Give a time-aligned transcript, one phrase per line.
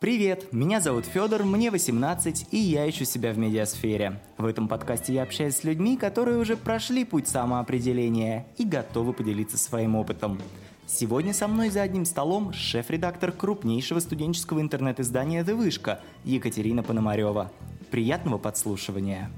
[0.00, 4.18] Привет, меня зовут Федор, мне 18, и я ищу себя в медиасфере.
[4.38, 9.58] В этом подкасте я общаюсь с людьми, которые уже прошли путь самоопределения и готовы поделиться
[9.58, 10.40] своим опытом.
[10.86, 17.52] Сегодня со мной за одним столом шеф-редактор крупнейшего студенческого интернет-издания «The Вышка» Екатерина Пономарева.
[17.90, 19.30] Приятного подслушивания!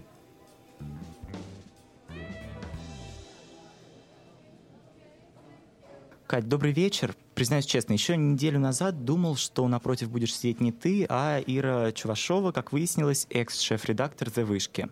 [6.28, 7.16] Кать, добрый вечер.
[7.34, 12.52] Признаюсь честно, еще неделю назад думал, что напротив будешь сидеть не ты, а Ира Чувашова,
[12.52, 14.88] как выяснилось, экс-шеф-редактор «The Вышки».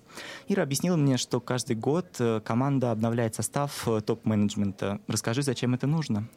[0.48, 5.00] Ира объяснила мне, что каждый год э, команда обновляет состав э, топ-менеджмента.
[5.06, 6.28] Расскажи, зачем это нужно?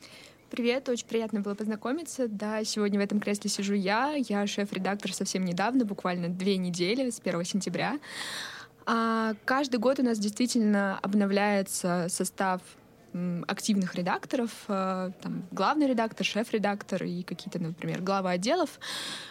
[0.49, 2.27] Привет, очень приятно было познакомиться.
[2.27, 4.13] Да, сегодня в этом кресле сижу я.
[4.13, 7.97] Я шеф-редактор совсем недавно, буквально две недели, с 1 сентября.
[8.85, 12.61] А каждый год у нас действительно обновляется состав
[13.47, 18.79] активных редакторов, э, там, главный редактор, шеф-редактор и какие-то, например, главы отделов.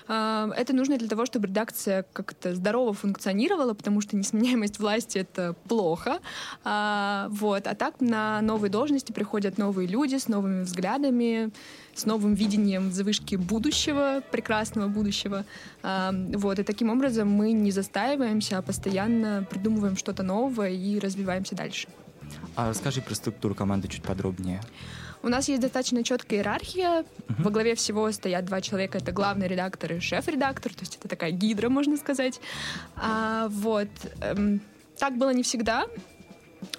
[0.08, 5.55] Э, это нужно для того, чтобы редакция как-то здорово функционировала, потому что несменяемость власти— это
[5.69, 6.20] плохо.
[6.64, 7.66] А, вот.
[7.66, 11.50] А так на новые должности приходят новые люди с новыми взглядами,
[11.94, 15.44] с новым видением завышки будущего, прекрасного будущего.
[15.83, 16.58] Вот.
[16.58, 21.88] И таким образом мы не застаиваемся, а постоянно придумываем что-то новое и развиваемся дальше.
[22.55, 24.61] А расскажи про структуру команды чуть подробнее.
[25.22, 27.03] У нас есть достаточно четкая иерархия.
[27.03, 27.42] Uh-huh.
[27.42, 28.98] Во главе всего стоят два человека.
[28.98, 30.75] Это главный редактор и шеф-редактор.
[30.75, 32.41] То есть это такая гидра, можно сказать.
[32.97, 33.89] А, вот.
[34.20, 34.61] Эм,
[34.98, 35.86] так было не всегда.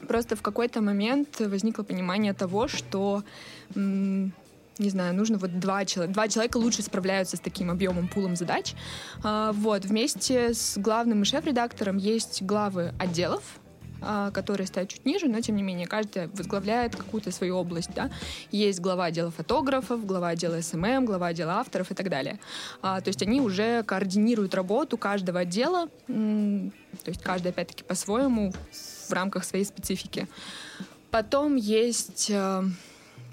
[0.08, 3.24] Просто в какой-то момент возникло понимание того, что
[4.80, 6.14] не знаю, нужно вот два человека.
[6.14, 8.74] Два человека лучше справляются с таким объемом, пулом задач.
[9.24, 13.44] А, вот, вместе с главным и шеф-редактором есть главы отделов,
[14.34, 17.94] которые стоят чуть ниже, но тем не менее каждый возглавляет какую-то свою область.
[17.96, 18.12] Да?
[18.52, 22.40] Есть глава отдела фотографов, глава отдела SMM, глава отдела авторов и так далее.
[22.82, 26.72] А, то есть они уже координируют работу каждого отдела, то
[27.08, 28.54] есть каждый опять-таки по-своему
[29.08, 30.28] в рамках своей специфики.
[31.12, 32.64] Потом есть э,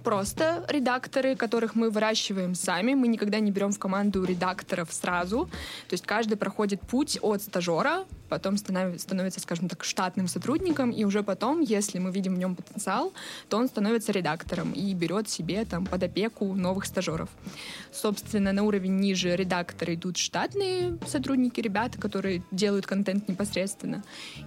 [0.03, 2.95] просто редакторы, которых мы выращиваем сами.
[2.95, 5.47] Мы никогда не берем в команду редакторов сразу.
[5.89, 11.23] То есть каждый проходит путь от стажера потом становится, скажем так, штатным сотрудником, и уже
[11.23, 13.13] потом, если мы видим в нем потенциал,
[13.49, 17.29] то он становится редактором и берет себе там под опеку новых стажеров.
[17.93, 24.03] Собственно, на уровень ниже редактора идут штатные сотрудники, ребята, которые делают контент непосредственно,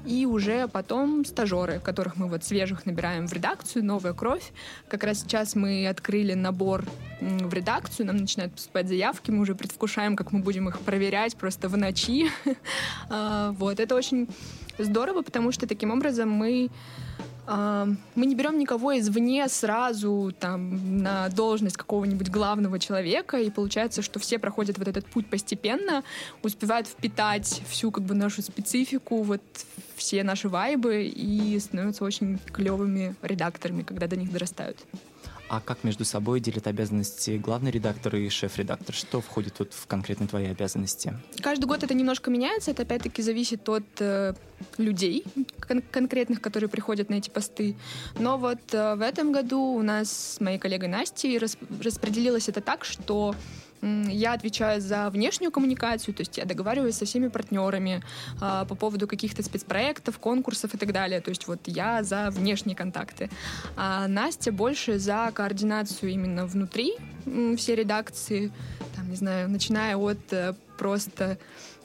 [0.06, 4.54] и уже потом стажеры, которых мы вот свежих набираем в редакцию, новая кровь.
[4.88, 6.86] Как раз сейчас мы открыли набор
[7.22, 11.70] в редакцию, нам начинают поступать заявки, мы уже предвкушаем, как мы будем их проверять просто
[11.70, 12.30] в ночи.
[13.10, 14.28] А, вот, это очень
[14.78, 16.70] здорово, потому что таким образом мы
[17.46, 24.02] а, мы не берем никого извне сразу там, на должность какого-нибудь главного человека, и получается,
[24.02, 26.04] что все проходят вот этот путь постепенно,
[26.42, 29.42] успевают впитать всю как бы нашу специфику, вот
[29.96, 34.78] все наши вайбы и становятся очень клевыми редакторами, когда до них дорастают.
[35.54, 38.96] А как между собой делят обязанности главный редактор и шеф-редактор?
[38.96, 41.14] Что входит вот в конкретно твои обязанности?
[41.44, 42.72] Каждый год это немножко меняется.
[42.72, 44.34] Это опять-таки зависит от э,
[44.80, 45.24] людей
[45.60, 47.76] кон- конкретных, которые приходят на эти посты.
[48.18, 52.60] Но вот э, в этом году у нас с моей коллегой Настей рас- распределилось это
[52.60, 53.36] так, что
[54.08, 58.02] я отвечаю за внешнюю коммуникацию, то есть я договариваюсь со всеми партнерами
[58.40, 61.22] а, по поводу каких-то спецпроектов, конкурсов и так далее.
[61.22, 63.30] То есть вот я за внешние контакты.
[63.76, 66.94] А Настя больше за координацию именно внутри
[67.58, 68.52] всей редакции,
[68.96, 71.38] там, не знаю, начиная от э, просто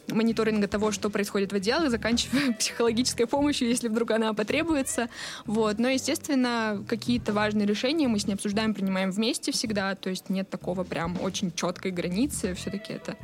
[0.08, 5.08] мониторинга того, что происходит в отделах, заканчивая психологической помощью, если вдруг она потребуется.
[5.46, 5.78] Вот.
[5.78, 10.48] Но, естественно, какие-то важные решения мы с ней обсуждаем, принимаем вместе всегда, то есть нет
[10.48, 13.16] такого прям очень четкой границы, все-таки это,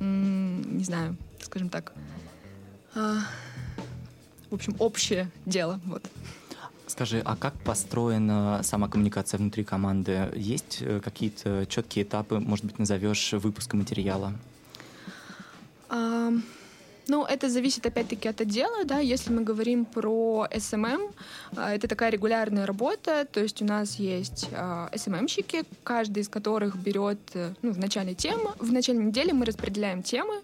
[0.00, 1.92] не знаю, скажем так,
[2.94, 3.18] а,
[4.50, 5.80] в общем, общее дело.
[5.84, 6.04] Вот.
[6.86, 10.30] Скажи, а как построена сама коммуникация внутри команды?
[10.36, 14.32] Есть э, какие-то четкие этапы, может быть, назовешь выпуска материала?
[17.08, 18.98] Ну, это зависит опять-таки от отдела, да.
[18.98, 21.12] Если мы говорим про SMM,
[21.56, 26.76] а, это такая регулярная работа, то есть у нас есть SMM-щики, а, каждый из которых
[26.76, 30.34] берет, э, ну, в начале темы, в начале недели мы распределяем темы,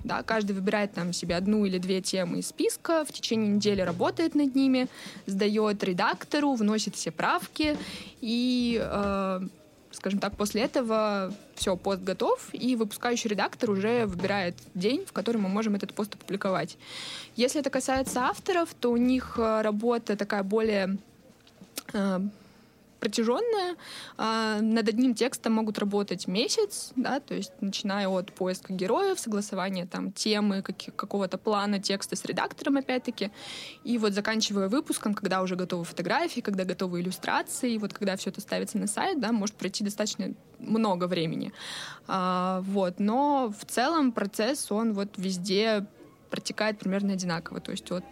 [0.00, 4.34] да, каждый выбирает там себе одну или две темы из списка, в течение недели работает
[4.34, 4.88] над ними,
[5.26, 7.76] сдает редактору, вносит все правки.
[8.20, 9.40] И э,
[9.92, 15.38] скажем так, после этого все, пост готов, и выпускающий редактор уже выбирает день, в который
[15.38, 16.76] мы можем этот пост опубликовать.
[17.36, 20.98] Если это касается авторов, то у них э, работа такая более
[21.92, 22.20] э,
[23.00, 23.76] протяженная.
[24.16, 29.86] А, над одним текстом могут работать месяц, да, то есть начиная от поиска героев, согласования
[29.86, 33.30] там темы, как, какого-то плана текста с редактором, опять-таки,
[33.84, 38.30] и вот заканчивая выпуском, когда уже готовы фотографии, когда готовы иллюстрации, и вот когда все
[38.30, 41.52] это ставится на сайт, да, может пройти достаточно много времени.
[42.06, 45.86] А, вот, но в целом процесс, он вот везде
[46.30, 48.04] протекает примерно одинаково, то есть от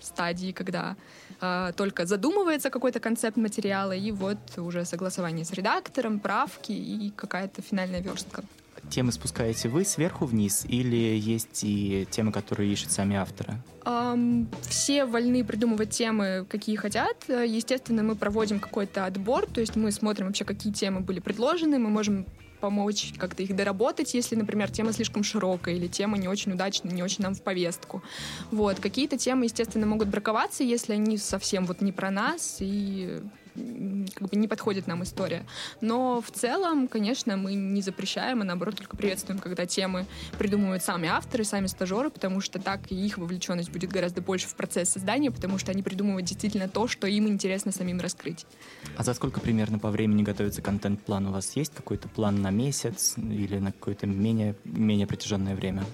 [0.00, 0.96] стадии, когда
[1.40, 7.62] э, только задумывается какой-то концепт материала, и вот уже согласование с редактором, правки и какая-то
[7.62, 8.42] финальная верстка.
[8.88, 13.54] Темы спускаете вы сверху вниз или есть и темы, которые ищут сами авторы?
[13.84, 17.16] Um, все вольны придумывать темы, какие хотят.
[17.28, 21.90] Естественно, мы проводим какой-то отбор, то есть мы смотрим вообще, какие темы были предложены, мы
[21.90, 22.26] можем
[22.60, 27.02] помочь как-то их доработать, если, например, тема слишком широкая или тема не очень удачная, не
[27.02, 28.02] очень нам в повестку.
[28.50, 28.78] Вот.
[28.78, 33.20] Какие-то темы, естественно, могут браковаться, если они совсем вот не про нас и
[34.14, 35.44] как бы не подходит нам история.
[35.80, 40.06] Но в целом, конечно, мы не запрещаем, а наоборот только приветствуем, когда темы
[40.38, 44.90] придумывают сами авторы, сами стажеры, потому что так их вовлеченность будет гораздо больше в процесс
[44.90, 48.46] создания, потому что они придумывают действительно то, что им интересно самим раскрыть.
[48.96, 51.26] А за сколько примерно по времени готовится контент-план?
[51.26, 55.84] У вас есть какой-то план на месяц или на какое-то менее, менее протяженное время?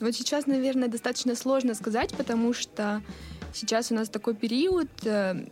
[0.00, 3.02] Вот сейчас, наверное, достаточно сложно сказать, потому что
[3.52, 5.46] сейчас у нас такой период, э,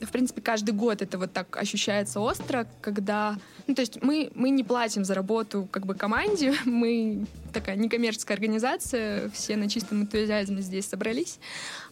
[0.00, 3.36] в принципе, каждый год это вот так ощущается остро, когда...
[3.66, 8.36] Ну, то есть мы, мы не платим за работу как бы команде, мы такая некоммерческая
[8.36, 11.38] организация, все на чистом энтузиазме здесь собрались.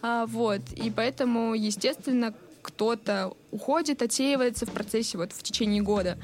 [0.03, 6.19] А, вот, и поэтому, естественно, кто-то уходит, отсеивается в процессе вот в течение года.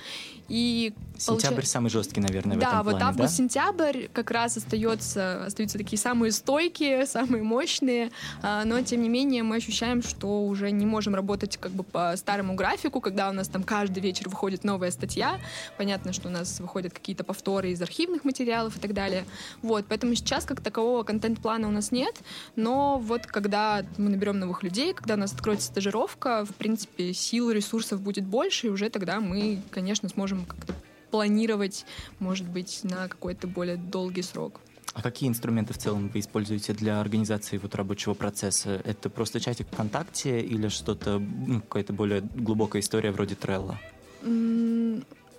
[0.51, 1.67] И Сентябрь получ...
[1.67, 6.33] самый жесткий, наверное, да, в этом вот плане, август-сентябрь как раз остается, остаются такие самые
[6.33, 8.11] стойкие, самые мощные,
[8.43, 12.17] а, но тем не менее мы ощущаем, что уже не можем работать как бы по
[12.17, 15.39] старому графику, когда у нас там каждый вечер выходит новая статья.
[15.79, 19.25] Понятно, что у нас выходят какие-то повторы из архивных материалов и так далее.
[19.63, 22.17] Вот, поэтому сейчас как такового контент-плана у нас нет,
[22.57, 27.51] но вот когда мы наберем новых людей, когда у нас откроется стажировка, в принципе, сил,
[27.51, 30.75] ресурсов будет больше, и уже тогда мы, конечно, сможем как-то
[31.11, 31.85] планировать,
[32.19, 34.61] может быть, на какой-то более долгий срок.
[34.93, 38.81] А какие инструменты в целом вы используете для организации вот рабочего процесса?
[38.85, 43.77] Это просто чатик ВКонтакте или что-то, ну, какая-то более глубокая история вроде Trello?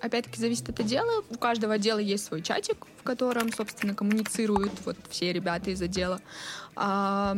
[0.00, 1.22] Опять-таки зависит от отдела.
[1.30, 6.20] У каждого отдела есть свой чатик, в котором, собственно, коммуницируют вот все ребята из отдела.
[6.74, 7.36] А,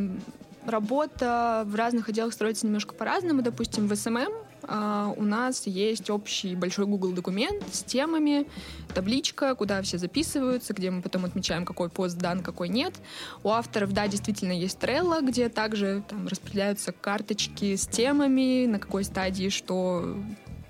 [0.66, 3.43] работа в разных отделах строится немножко по-разному.
[3.43, 4.32] Допустим, в SMM
[4.66, 8.46] а, у нас есть общий большой Google документ с темами,
[8.94, 12.94] табличка, куда все записываются, где мы потом отмечаем, какой пост дан, какой нет.
[13.43, 19.05] У авторов, да, действительно есть Trello, где также там распределяются карточки с темами, на какой
[19.05, 20.17] стадии что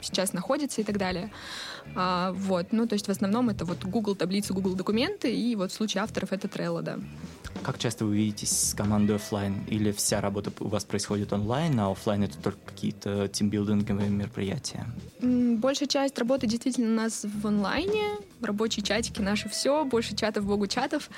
[0.00, 1.30] сейчас находится и так далее.
[1.94, 5.72] А, вот, ну, то есть в основном это вот Google таблицы, Google документы, и вот
[5.72, 6.98] в случае авторов это Trello, да.
[7.62, 9.64] Как часто вы видитесь с командой офлайн?
[9.68, 14.86] Или вся работа у вас происходит онлайн, а офлайн это только какие-то тимбилдинговые мероприятия?
[15.20, 18.18] Большая часть работы действительно у нас в онлайне.
[18.42, 21.08] Рабочие чатики наши все, больше чатов, богу чатов.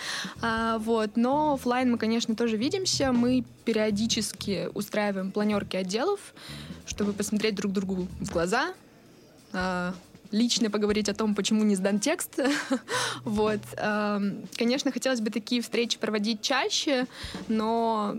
[0.40, 1.16] А, вот.
[1.16, 3.12] Но офлайн мы, конечно, тоже видимся.
[3.12, 6.20] Мы периодически устраиваем планерки отделов,
[6.86, 8.74] чтобы посмотреть друг другу в глаза,
[9.52, 9.94] а,
[10.36, 12.38] лично поговорить о том, почему не сдан текст.
[13.24, 13.60] вот.
[14.56, 17.06] Конечно, хотелось бы такие встречи проводить чаще,
[17.48, 18.16] но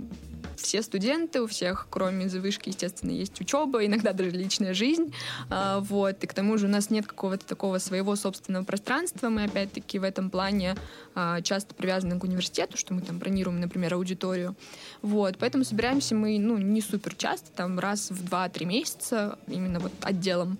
[0.57, 5.13] все студенты, у всех, кроме завышки, естественно, есть учеба, иногда даже личная жизнь.
[5.49, 6.23] А, вот.
[6.23, 9.29] И к тому же у нас нет какого-то такого своего собственного пространства.
[9.29, 10.75] Мы, опять-таки, в этом плане
[11.15, 14.55] а, часто привязаны к университету, что мы там бронируем, например, аудиторию.
[15.01, 15.37] Вот.
[15.37, 20.57] Поэтому собираемся мы ну, не супер часто, там раз в 2-3 месяца, именно вот отделом.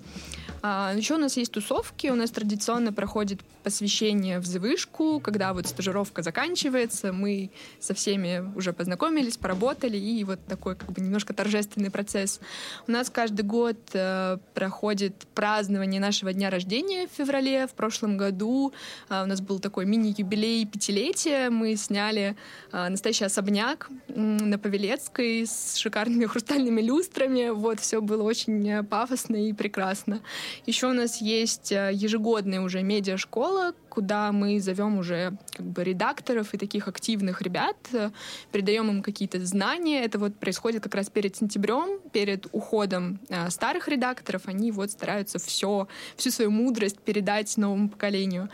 [0.61, 5.67] А, еще у нас есть тусовки, у нас традиционно проходит посвящение в завышку, когда вот
[5.67, 11.91] стажировка заканчивается, мы со всеми уже познакомились, поработали, и вот такой как бы немножко торжественный
[11.91, 12.39] процесс.
[12.87, 17.67] У нас каждый год э, проходит празднование нашего дня рождения в феврале.
[17.67, 18.73] В прошлом году
[19.09, 21.49] э, у нас был такой мини-юбилей пятилетия.
[21.49, 22.37] Мы сняли
[22.71, 27.49] э, настоящий особняк на Павелецкой с шикарными хрустальными люстрами.
[27.49, 30.21] Вот, все было очень э, пафосно и прекрасно.
[30.65, 36.53] Еще у нас есть э, ежегодная уже медиашкола, куда мы зовем уже как бы редакторов
[36.53, 38.11] и таких активных ребят, э,
[38.51, 40.03] передаем им какие-то знания.
[40.03, 44.43] Это вот происходит как раз перед сентябрем, перед уходом э, старых редакторов.
[44.45, 48.49] Они вот стараются все, всю свою мудрость передать новому поколению.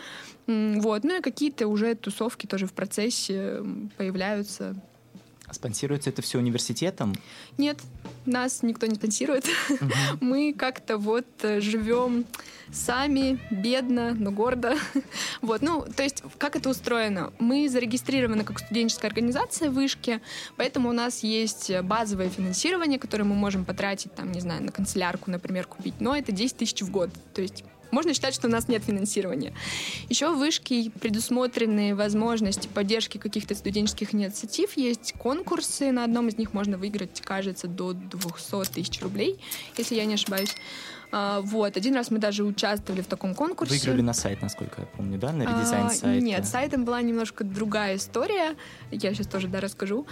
[0.48, 1.04] Вот.
[1.04, 3.64] Ну и какие-то уже тусовки тоже в процессе
[3.98, 4.76] появляются.
[5.52, 7.14] Спонсируется это все университетом?
[7.58, 7.80] Нет,
[8.26, 9.46] нас никто не спонсирует.
[10.22, 12.26] Мы как-то вот э, живем
[12.72, 14.76] сами, бедно, но гордо.
[15.42, 17.34] вот, ну, то есть, как это устроено?
[17.40, 20.22] Мы зарегистрированы как студенческая организация в Вышке,
[20.58, 25.30] поэтому у нас есть базовое финансирование, которое мы можем потратить, там, не знаю, на канцелярку,
[25.30, 27.10] например, купить, но это 10 тысяч в год.
[27.34, 29.54] То есть можно считать, что у нас нет финансирования.
[30.10, 34.76] Еще в Вышке предусмотрены возможности поддержки каких-то студенческих инициатив.
[34.76, 39.40] Есть конкурсы, на одном из них можно выиграть, кажется, до 200 тысяч рублей,
[39.78, 40.56] если я не ошибаюсь.
[41.16, 43.76] А, вот, один раз мы даже участвовали в таком конкурсе.
[43.76, 46.26] Выиграли на сайт, насколько я помню, да, на редизайн а, сайта?
[46.26, 48.56] Нет, сайтом была немножко другая история.
[48.90, 50.08] Я сейчас тоже, да, расскажу.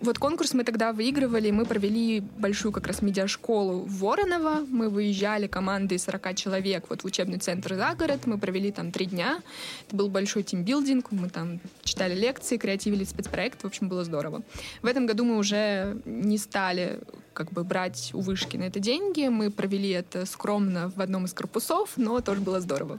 [0.00, 5.46] Вот конкурс мы тогда выигрывали, мы провели большую как раз медиашколу в Воронова, мы выезжали
[5.46, 9.42] командой 40 человек вот в учебный центр за город, мы провели там три дня,
[9.86, 14.42] это был большой тимбилдинг, мы там читали лекции, креативили спецпроект, в общем, было здорово.
[14.82, 17.00] В этом году мы уже не стали
[17.32, 19.28] как бы брать у вышки на это деньги.
[19.28, 22.98] Мы провели это скромно в одном из корпусов, но тоже было здорово.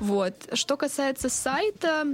[0.00, 0.34] Вот.
[0.54, 2.04] Что касается сайта,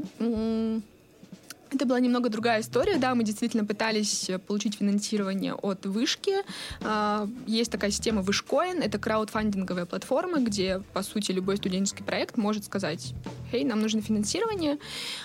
[1.70, 6.36] это была немного другая история, да, мы действительно пытались получить финансирование от вышки.
[6.82, 12.64] А, есть такая система Вышкоин, это краудфандинговая платформа, где, по сути, любой студенческий проект может
[12.64, 13.14] сказать,
[13.50, 14.78] «Хей, нам нужно финансирование».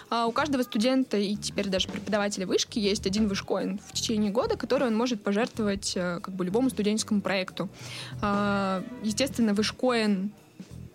[0.10, 4.57] А, у каждого студента и теперь даже преподавателя вышки есть один Вышкоин в течение года,
[4.57, 7.69] который он может пожертвовать э, как бы любому студенческому проекту.
[8.21, 10.31] А, естественно, Вышкоин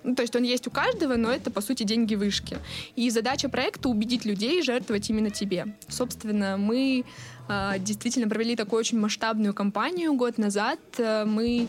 [0.06, 2.58] ну, то есть он есть у каждого, но это, по сути, деньги вышки.
[2.94, 5.66] И задача проекта— убедить людей жертвовать именно тебе.
[5.88, 7.04] Собственно, мы
[7.48, 10.78] э, действительно провели такую очень масштабную кампанию год назад.
[10.98, 11.66] Э, мы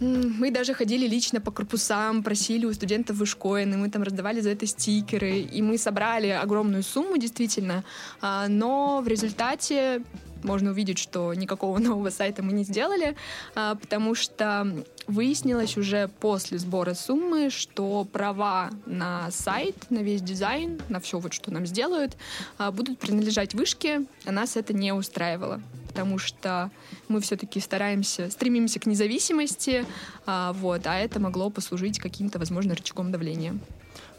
[0.00, 4.66] мы даже ходили лично по корпусам, просили у студентов вышкоины, мы там раздавали за это
[4.66, 7.84] стикеры, и мы собрали огромную сумму, действительно,
[8.20, 10.02] а, но в результате
[10.44, 13.16] можно увидеть, что никакого нового сайта мы не сделали,
[13.54, 20.80] а, потому что выяснилось уже после сбора суммы, что права на сайт, на весь дизайн,
[20.88, 22.16] на все вот, что нам сделают,
[22.58, 25.60] а, будут принадлежать вышке, а нас это не устраивало
[25.94, 26.72] потому что
[27.06, 29.86] мы все-таки стараемся, стремимся к независимости,
[30.26, 33.56] а, вот, а это могло послужить каким-то, возможно, рычагом давления.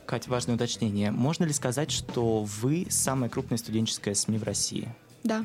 [0.05, 1.11] Катя, важное уточнение.
[1.11, 4.87] Можно ли сказать, что вы самая крупная студенческая СМИ в России?
[5.23, 5.43] Да.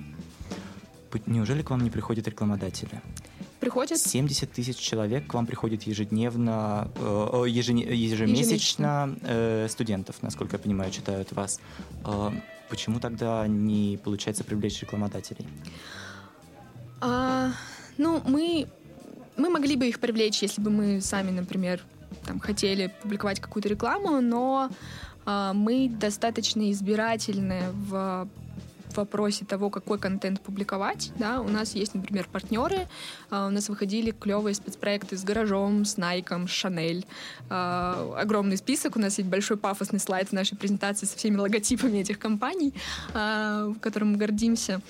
[1.27, 3.03] Неужели к вам не приходят рекламодатели?
[3.59, 3.99] Приходят.
[3.99, 10.93] 70 тысяч человек к вам приходит ежедневно, э, ежене, ежемесячно э, студентов, насколько я понимаю,
[10.93, 11.61] читают вас.
[12.05, 12.31] Э,
[12.71, 15.47] почему тогда не получается привлечь рекламодателей?
[17.01, 17.53] А,
[17.99, 18.67] ну, мы,
[19.37, 21.81] мы могли бы их привлечь, если бы мы сами, например,
[22.27, 24.71] там, хотели публиковать какую-то рекламу, но
[25.25, 28.29] а, мы достаточно избирательны в
[28.97, 31.13] вопросе того, какой контент публиковать.
[31.17, 32.89] Да, у нас есть, например, партнеры.
[33.31, 37.07] Uh, у нас выходили клевые спецпроекты с гаражом, с Найком, с Шанель.
[37.49, 38.97] Uh, огромный список.
[38.97, 42.75] У нас есть большой пафосный слайд в нашей презентации со всеми логотипами этих компаний,
[43.15, 44.81] uh, которым мы гордимся.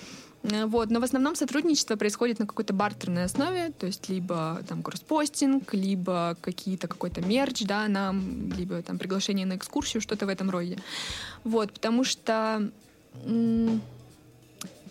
[0.42, 0.90] Э, вот.
[0.90, 6.36] Но в основном сотрудничество происходит на какой-то бартерной основе, то есть либо там кросспостинг, либо
[6.40, 10.78] какие-то какой-то мерч, да, нам, либо там приглашение на экскурсию, что-то в этом роде.
[11.44, 12.70] Вот, потому что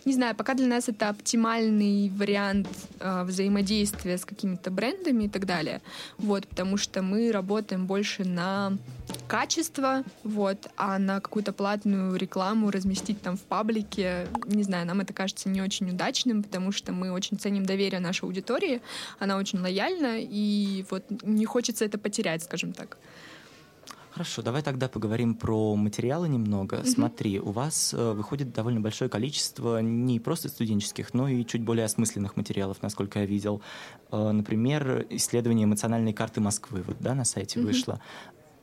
[0.04, 2.68] не знаю, пока для нас это оптимальный вариант
[3.00, 5.80] э, взаимодействия с какими-то брендами и так далее.
[6.18, 8.76] Вот, потому что мы работаем больше на
[9.28, 15.12] качество, вот, а на какую-то платную рекламу разместить там в паблике, не знаю, нам это
[15.12, 18.80] кажется не очень удачным, потому что мы очень ценим доверие нашей аудитории,
[19.18, 22.96] она очень лояльна, и вот не хочется это потерять, скажем так.
[24.20, 26.76] Хорошо, давай тогда поговорим про материалы немного.
[26.76, 26.86] Mm-hmm.
[26.86, 31.86] Смотри, у вас э, выходит довольно большое количество не просто студенческих, но и чуть более
[31.86, 33.62] осмысленных материалов, насколько я видел.
[34.12, 37.64] Э, например, исследование эмоциональной карты Москвы, вот, да, на сайте mm-hmm.
[37.64, 38.00] вышло.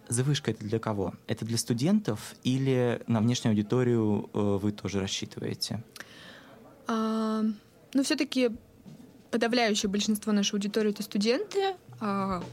[0.08, 1.16] Завышка это для кого?
[1.26, 5.84] Это для студентов или на внешнюю аудиторию э, вы тоже рассчитываете?
[6.86, 7.42] А,
[7.96, 8.52] ну, все-таки
[9.32, 11.74] подавляющее большинство нашей аудитории это студенты.
[12.00, 12.44] А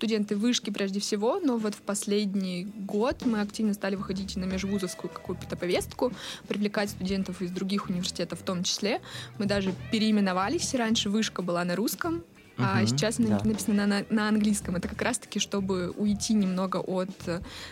[0.00, 5.10] студенты вышки прежде всего, но вот в последний год мы активно стали выходить на межвузовскую
[5.12, 6.10] какую-то повестку,
[6.48, 9.02] привлекать студентов из других университетов в том числе.
[9.36, 10.74] Мы даже переименовались.
[10.74, 12.24] Раньше вышка была на русском,
[12.62, 13.40] а сейчас да.
[13.44, 14.76] написано на, на английском.
[14.76, 17.10] Это как раз-таки, чтобы уйти немного от,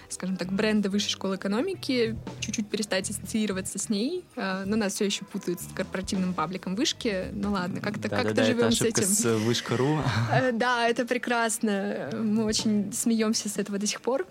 [0.09, 4.25] скажем так, бренда высшей школы экономики, чуть-чуть перестать ассоциироваться с ней.
[4.37, 7.27] А, но нас все еще путают с корпоративным пабликом вышки.
[7.33, 9.05] Ну ладно, как-то да, как да, живем с этим.
[9.05, 9.99] с вышка.ру.
[10.33, 12.11] Э, да, это прекрасно.
[12.13, 14.27] Мы очень смеемся с этого до сих пор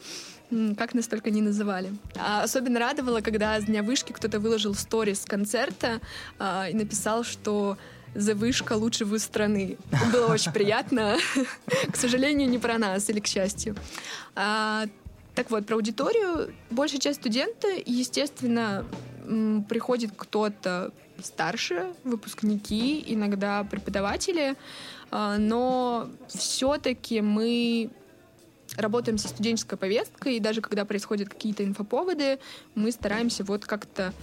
[0.78, 1.92] как нас только не называли.
[2.16, 6.00] А особенно радовало, когда с Дня Вышки кто-то выложил сторис концерта
[6.40, 7.78] а, и написал, что
[8.18, 9.78] «Завышка лучший вуз страны».
[10.12, 11.18] Было очень приятно.
[11.92, 13.76] К сожалению, не про нас или к счастью.
[14.36, 14.86] А,
[15.36, 16.52] так вот, про аудиторию.
[16.72, 18.86] Большая часть студента, естественно,
[19.70, 20.92] приходит кто-то
[21.24, 24.56] старше, выпускники, иногда преподаватели,
[25.12, 27.92] а, но все-таки мы
[28.76, 32.40] работаем со студенческой повесткой, и даже когда происходят какие-то инфоповоды,
[32.76, 34.14] мы стараемся вот как-то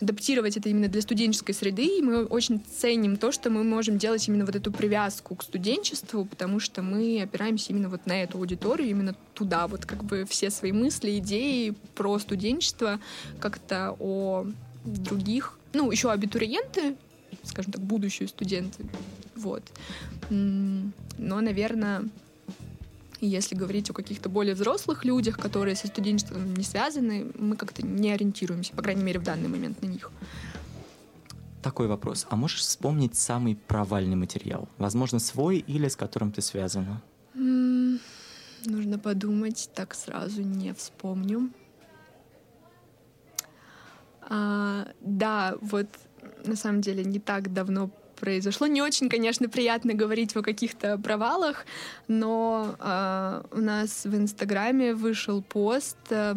[0.00, 4.26] адаптировать это именно для студенческой среды, и мы очень ценим то, что мы можем делать
[4.28, 8.90] именно вот эту привязку к студенчеству, потому что мы опираемся именно вот на эту аудиторию,
[8.90, 12.98] именно туда, вот как бы все свои мысли, идеи про студенчество,
[13.40, 14.46] как-то о
[14.84, 16.96] других, ну, еще абитуриенты,
[17.42, 18.84] скажем так, будущие студенты,
[19.36, 19.62] вот.
[20.30, 22.08] Но, наверное,
[23.20, 28.12] если говорить о каких-то более взрослых людях, которые со студенчеством не связаны, мы как-то не
[28.12, 30.10] ориентируемся, по крайней мере, в данный момент на них.
[31.62, 32.26] Такой вопрос.
[32.28, 34.68] А можешь вспомнить самый провальный материал?
[34.76, 37.00] Возможно, свой или с которым ты связана?
[37.34, 38.00] М-м,
[38.66, 41.50] нужно подумать, так сразу не вспомню.
[44.28, 45.86] А, да, вот
[46.44, 48.66] на самом деле не так давно произошло.
[48.66, 51.66] Не очень, конечно, приятно говорить о каких-то провалах,
[52.08, 56.34] но э, у нас в Инстаграме вышел пост э,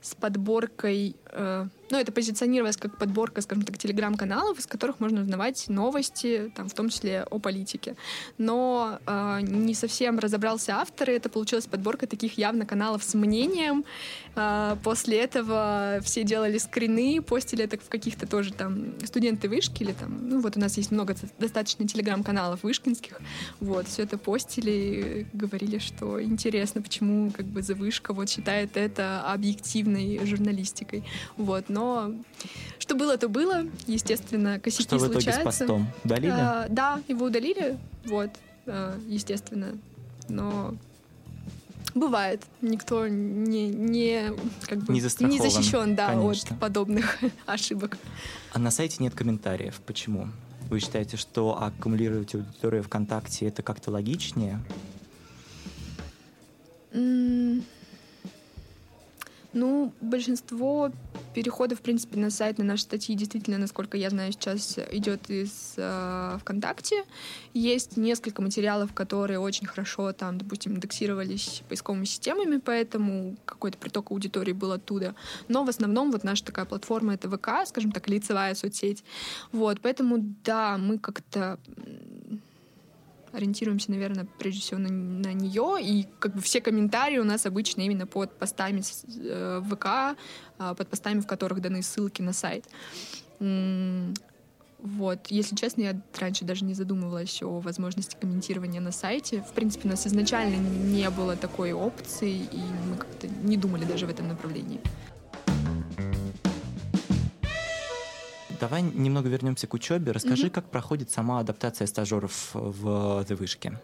[0.00, 5.68] с подборкой э, ну, это позиционировалось как подборка, скажем так, телеграм-каналов, из которых можно узнавать
[5.68, 7.96] новости, там, в том числе о политике.
[8.38, 13.84] Но э, не совсем разобрался автор, и это получилась подборка таких явно каналов с мнением.
[14.36, 19.92] Э, после этого все делали скрины, постили это в каких-то тоже там студенты вышки или
[19.92, 23.20] там, ну вот у нас есть много достаточно телеграм-каналов вышкинских,
[23.58, 29.22] вот, все это постили, говорили, что интересно, почему как бы за вышка вот считает это
[29.22, 31.04] объективной журналистикой,
[31.36, 32.12] вот, но но
[32.78, 33.64] что было, то было.
[33.86, 35.40] Естественно, косяки что в итоге случаются.
[35.40, 35.88] с постом?
[36.04, 36.30] Удалили?
[36.30, 38.30] А, да, его удалили, вот,
[38.66, 39.78] а, естественно.
[40.28, 40.74] Но
[41.94, 42.42] бывает.
[42.60, 44.32] Никто не, не,
[44.66, 46.54] как бы, не, не защищен да, конечно.
[46.54, 47.96] от подобных ошибок.
[48.52, 49.80] А на сайте нет комментариев.
[49.86, 50.28] Почему?
[50.68, 54.60] Вы считаете, что аккумулировать аудиторию ВКонтакте это как-то логичнее?
[56.92, 57.64] Mm.
[59.52, 60.92] Ну, большинство
[61.34, 65.74] переходов, в принципе, на сайт, на наши статьи действительно, насколько я знаю, сейчас идет из
[65.76, 67.04] э, ВКонтакте.
[67.52, 74.52] Есть несколько материалов, которые очень хорошо там, допустим, индексировались поисковыми системами, поэтому какой-то приток аудитории
[74.52, 75.14] был оттуда.
[75.48, 79.02] Но в основном вот наша такая платформа— это ВК, скажем так, лицевая соцсеть.
[79.50, 81.58] Вот, поэтому, да, мы как-то
[83.32, 85.78] ориентируемся, наверное, прежде всего на, на нее.
[85.80, 88.82] И как бы все комментарии у нас обычно именно под постами
[89.22, 90.16] э, ВК,
[90.58, 92.64] э, под постами, в которых даны ссылки на сайт.
[94.82, 99.42] Вот, если честно, я раньше даже не задумывалась о возможности комментирования на сайте.
[99.42, 104.06] В принципе, у нас изначально не было такой опции, и мы как-то не думали даже
[104.06, 104.80] в этом направлении.
[108.60, 110.12] Давай немного вернемся к учебе.
[110.12, 110.50] Расскажи, mm-hmm.
[110.50, 113.78] как проходит сама адаптация стажеров в The Вышке.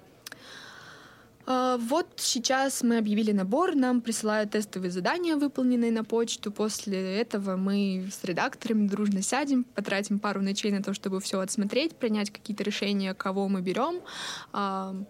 [1.47, 6.51] Uh, вот сейчас мы объявили набор, нам присылают тестовые задания, выполненные на почту.
[6.51, 11.95] После этого мы с редакторами дружно сядем, потратим пару ночей на то, чтобы все отсмотреть,
[11.95, 14.01] принять какие-то решения, кого мы берем.
[14.53, 15.07] Uh,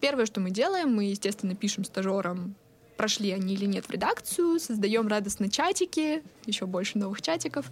[0.00, 2.54] первое, что мы делаем, мы, естественно, пишем стажерам
[2.98, 7.64] прошли они или нет в редакцию, создаем радостно чатики, еще больше новых чатиков,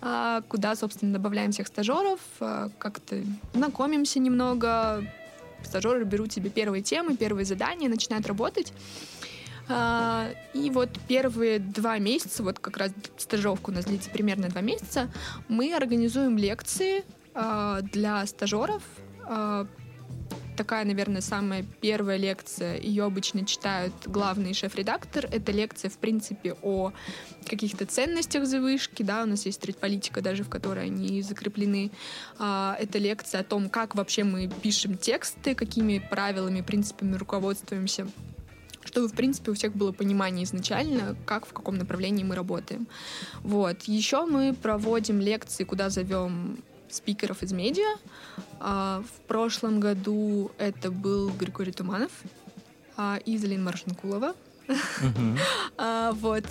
[0.00, 3.20] а, куда, собственно, добавляем всех стажеров, а, как-то
[3.52, 5.04] знакомимся немного,
[5.64, 8.72] стажеры берут себе первые темы, первые задания, начинают работать.
[9.68, 14.60] А, и вот первые два месяца, вот как раз стажировка у нас длится примерно два
[14.60, 15.10] месяца,
[15.48, 17.04] мы организуем лекции
[17.92, 18.82] для стажеров
[20.58, 22.78] такая, наверное, самая первая лекция.
[22.78, 25.26] Ее обычно читают главный шеф-редактор.
[25.30, 26.92] Это лекция, в принципе, о
[27.46, 29.04] каких-то ценностях завышки.
[29.04, 31.92] Да, у нас есть политика даже, в которой они закреплены.
[32.38, 38.08] А, это лекция о том, как вообще мы пишем тексты, какими правилами, принципами руководствуемся
[38.88, 42.88] чтобы, в принципе, у всех было понимание изначально, как, в каком направлении мы работаем.
[43.42, 43.82] Вот.
[43.82, 46.58] Еще мы проводим лекции, куда зовем
[46.90, 47.96] спикеров из медиа.
[48.60, 52.10] А, в прошлом году это был Григорий Туманов
[52.96, 54.34] а, и Залина Маршенкулова.
[55.76, 56.44] А, вот.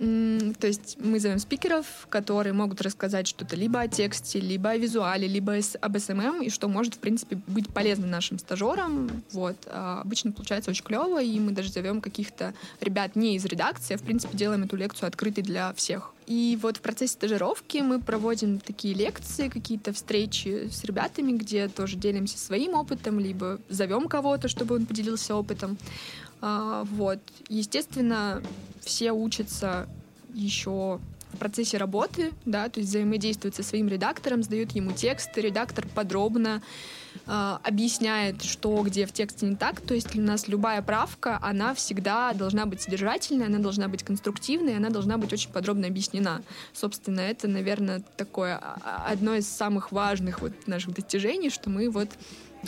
[0.00, 5.28] То есть мы зовем спикеров, которые могут рассказать что-то либо о тексте, либо о визуале,
[5.28, 9.10] либо об SMM, и что может, в принципе, быть полезно нашим стажерам.
[9.32, 9.56] Вот.
[9.66, 13.98] А обычно получается очень клево, и мы даже зовем каких-то ребят не из редакции, а,
[13.98, 16.14] в принципе, делаем эту лекцию открытой для всех.
[16.26, 21.96] И вот в процессе стажировки мы проводим такие лекции, какие-то встречи с ребятами, где тоже
[21.96, 25.76] делимся своим опытом, либо зовем кого-то, чтобы он поделился опытом.
[26.40, 27.20] А, вот.
[27.48, 28.42] Естественно,
[28.80, 29.88] все учатся
[30.34, 31.00] еще
[31.32, 36.60] в процессе работы, да, то есть взаимодействуют со своим редактором, сдают ему текст, редактор подробно
[37.26, 39.80] э, объясняет, что где в тексте не так.
[39.80, 44.76] То есть у нас любая правка, она всегда должна быть содержательной, она должна быть конструктивной,
[44.76, 46.42] она должна быть очень подробно объяснена.
[46.72, 52.08] Собственно, это, наверное, такое а, одно из самых важных вот наших достижений, что мы вот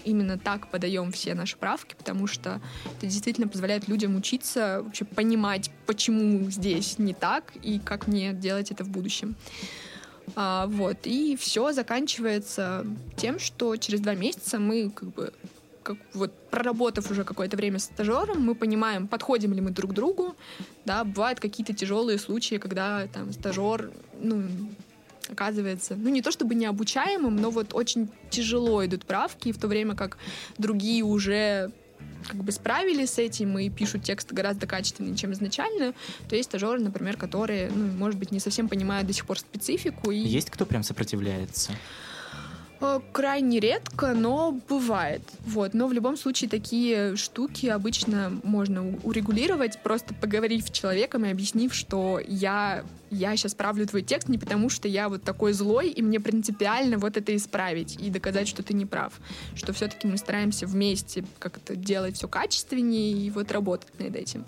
[0.04, 2.60] именно так подаем все наши правки, потому что
[2.96, 8.70] это действительно позволяет людям учиться, вообще понимать, почему здесь не так и как мне делать
[8.70, 9.36] это в будущем.
[10.36, 15.32] А, вот, и все заканчивается тем, что через два месяца мы как бы
[15.82, 19.94] как, вот проработав уже какое-то время с стажером, мы понимаем, подходим ли мы друг к
[19.94, 20.36] другу,
[20.84, 24.48] да, бывают какие-то тяжелые случаи, когда там стажер, ну,
[25.28, 29.94] оказывается, ну не то чтобы необучаемым, но вот очень тяжело идут правки, в то время
[29.94, 30.18] как
[30.58, 31.70] другие уже
[32.26, 35.94] как бы справились с этим и пишут текст гораздо качественнее, чем изначально,
[36.28, 40.10] то есть стажеры, например, которые, ну, может быть, не совсем понимают до сих пор специфику.
[40.10, 40.18] И...
[40.18, 41.72] Есть кто прям сопротивляется?
[42.82, 45.22] Э, крайне редко, но бывает.
[45.46, 45.72] Вот.
[45.72, 51.72] Но в любом случае такие штуки обычно можно урегулировать, просто поговорив с человеком и объяснив,
[51.72, 56.02] что я, я сейчас правлю твой текст не потому, что я вот такой злой, и
[56.02, 59.12] мне принципиально вот это исправить и доказать, что ты не прав.
[59.54, 64.44] Что все-таки мы стараемся вместе как-то делать все качественнее и вот работать над этим.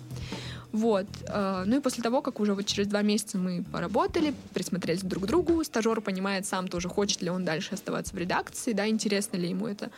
[0.75, 1.07] Вот.
[1.27, 5.23] Э, ну и после того, как уже вот через два месяца мы поработали, присмотрелись друг
[5.23, 9.37] к другу, стажер понимает сам тоже, хочет ли он дальше оставаться в редакции, да, интересно
[9.37, 9.89] ли ему это.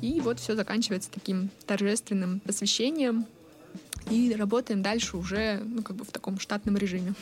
[0.00, 3.26] И вот все заканчивается таким торжественным посвящением.
[4.08, 7.14] И работаем дальше уже, ну, как бы в таком штатном режиме.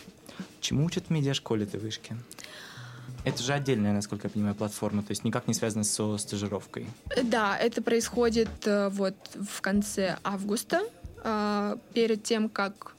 [0.60, 2.14] Чему учат в медиашколе ты вышки?
[3.24, 6.86] Это же отдельная, насколько я понимаю, платформа, то есть никак не связана со стажировкой.
[7.24, 10.82] Да, это происходит э, вот в конце августа,
[11.24, 12.94] э, перед тем, как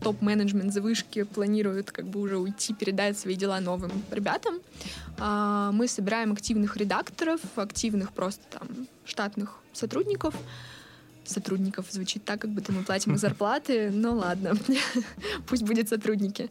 [0.00, 4.54] топ-менеджмент завышки планирует как бы уже уйти, передать свои дела новым ребятам.
[5.18, 8.68] А, мы собираем активных редакторов, активных просто там
[9.04, 10.34] штатных сотрудников.
[11.24, 14.54] Сотрудников звучит так, как будто мы платим их зарплаты, но ладно,
[15.46, 16.50] пусть будет сотрудники.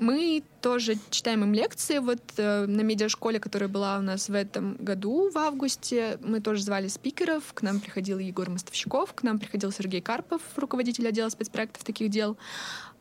[0.00, 1.98] Мы тоже читаем им лекции.
[1.98, 6.62] Вот э, на медиашколе, которая была у нас в этом году, в августе, мы тоже
[6.62, 7.52] звали спикеров.
[7.52, 12.38] К нам приходил Егор Мостовщиков, к нам приходил Сергей Карпов, руководитель отдела спецпроектов таких дел.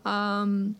[0.03, 0.75] Um,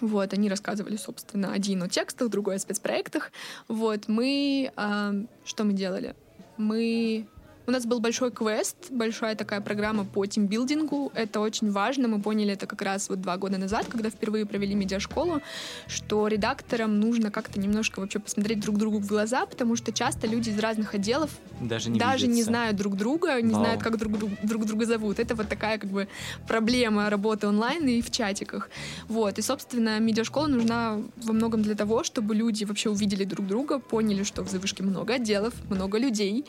[0.00, 3.32] вот, они рассказывали, собственно, один о текстах, другой о спецпроектах.
[3.66, 4.70] Вот, мы...
[4.76, 5.12] Э,
[5.44, 6.14] что мы делали?
[6.56, 7.26] Мы
[7.66, 11.10] у нас был большой квест, большая такая программа по тимбилдингу.
[11.14, 12.08] Это очень важно.
[12.08, 15.40] Мы поняли это как раз вот два года назад, когда впервые провели медиашколу,
[15.88, 20.50] что редакторам нужно как-то немножко вообще посмотреть друг другу в глаза, потому что часто люди
[20.50, 23.64] из разных отделов даже не, даже не знают друг друга, не Вау.
[23.64, 25.18] знают, как друг, друг, друг друга зовут.
[25.18, 26.08] Это вот такая как бы
[26.46, 28.70] проблема работы онлайн и в чатиках.
[29.08, 29.38] Вот.
[29.38, 34.22] И, собственно, медиашкола нужна во многом для того, чтобы люди вообще увидели друг друга, поняли,
[34.22, 36.44] что в завышке много отделов, много людей,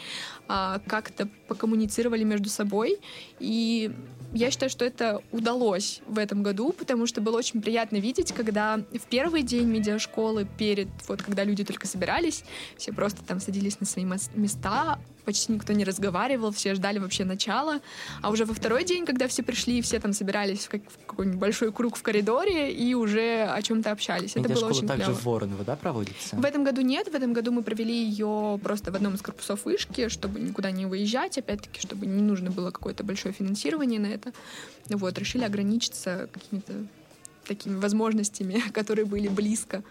[0.47, 2.99] а, как-то покоммуницировали между собой.
[3.39, 3.91] И
[4.33, 8.77] я считаю, что это удалось в этом году, потому что было очень приятно видеть, когда
[8.77, 12.43] в первый день медиашколы, перед, вот когда люди только собирались,
[12.77, 17.81] все просто там садились на свои места, почти никто не разговаривал, все ждали вообще начала.
[18.21, 21.39] А уже во второй день, когда все пришли, все там собирались в, как, в какой-нибудь
[21.39, 24.37] большой круг в коридоре и уже о чем-то общались.
[24.37, 25.17] Это было очень также клево.
[25.17, 26.35] в Вороново, да, проводится?
[26.35, 27.11] В этом году нет.
[27.11, 30.85] В этом году мы провели ее просто в одном из корпусов вышки, чтобы никуда не
[30.97, 34.33] выезжать, опять-таки, чтобы не нужно было какое-то большое финансирование на это.
[34.89, 36.73] Вот, решили ограничиться какими-то
[37.47, 39.83] такими возможностями, которые были близко.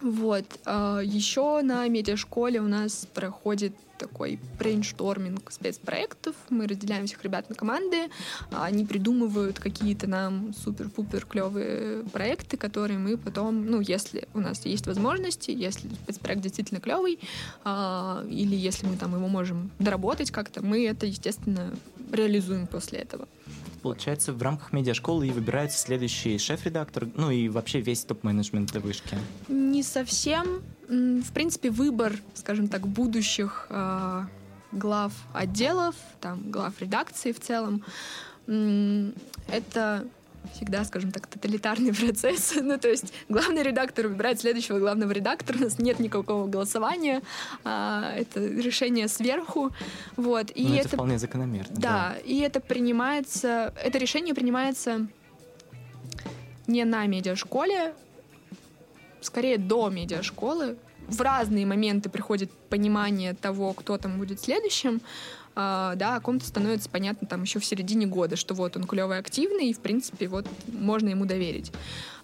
[0.00, 0.44] Вот.
[0.64, 6.34] А, Еще на медиашколе у нас проходит такой brainstorming спецпроектов.
[6.48, 8.08] Мы разделяем всех ребят на команды.
[8.50, 14.86] Они придумывают какие-то нам супер-пупер клевые проекты, которые мы потом, ну, если у нас есть
[14.86, 17.18] возможности, если спецпроект действительно клевый,
[17.62, 21.70] а, или если мы там его можем доработать как-то, мы это, естественно,
[22.10, 23.28] реализуем после этого.
[23.82, 29.16] Получается, в рамках медиашколы и выбирается следующий шеф-редактор, ну и вообще весь топ-менеджмент для вышки?
[29.48, 30.62] Не совсем.
[30.88, 34.24] В принципе, выбор, скажем так, будущих э,
[34.72, 37.84] глав отделов, там, глав редакции в целом,
[38.46, 40.04] это
[40.54, 42.54] всегда, скажем так, тоталитарный процесс.
[42.60, 47.22] ну, то есть главный редактор выбирает следующего главного редактора, у нас нет никакого голосования,
[47.64, 49.70] а, это решение сверху,
[50.16, 50.50] вот.
[50.54, 51.74] И ну, это, это вполне закономерно.
[51.74, 55.06] Да, да, и это принимается, это решение принимается
[56.66, 57.94] не на медиашколе,
[59.20, 60.76] скорее до медиашколы.
[61.08, 65.00] В разные моменты приходит понимание того, кто там будет следующим,
[65.54, 69.70] да, о ком-то становится понятно там еще в середине года, что вот он клевый, активный,
[69.70, 71.72] и, в принципе, вот можно ему доверить.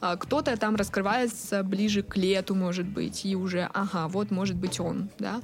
[0.07, 4.79] А, кто-то там раскрывается ближе к лету, может быть, и уже, ага, вот может быть
[4.79, 5.41] он, да.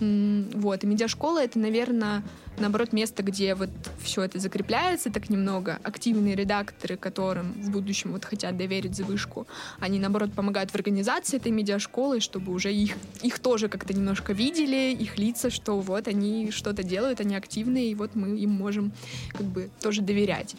[0.00, 2.24] Вот, и медиашкола— это, наверное,
[2.58, 3.70] наоборот, место, где вот
[4.02, 5.78] все это закрепляется так немного.
[5.84, 9.46] Активные редакторы, которым в будущем вот хотят доверить за вышку,
[9.78, 14.92] они, наоборот, помогают в организации этой медиашколы, чтобы уже их, их тоже как-то немножко видели,
[14.92, 18.90] их лица, что вот они что-то делают, они активные, и вот мы им можем
[19.32, 20.56] как бы тоже доверять.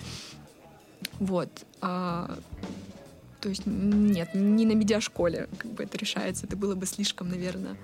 [1.20, 1.50] Вот.
[3.42, 6.46] То есть нет, не на медиашколе как бы это решается.
[6.46, 7.76] Это было бы слишком, наверное,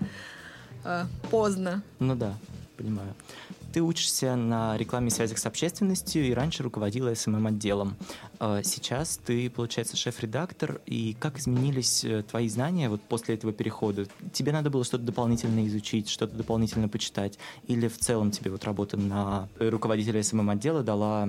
[0.84, 1.84] а, поздно.
[2.00, 2.38] Ну да,
[2.78, 3.14] понимаю.
[3.74, 7.96] Ты учишься на рекламе и связях с общественностью и раньше руководила СММ-отделом.
[8.40, 10.80] А сейчас ты, получается, шеф-редактор.
[10.86, 14.06] И как изменились э, твои знания вот после этого перехода?
[14.32, 17.38] Тебе надо было что-то дополнительно изучить, что-то дополнительно почитать?
[17.68, 21.28] Или в целом тебе вот работа на руководителя СММ-отдела дала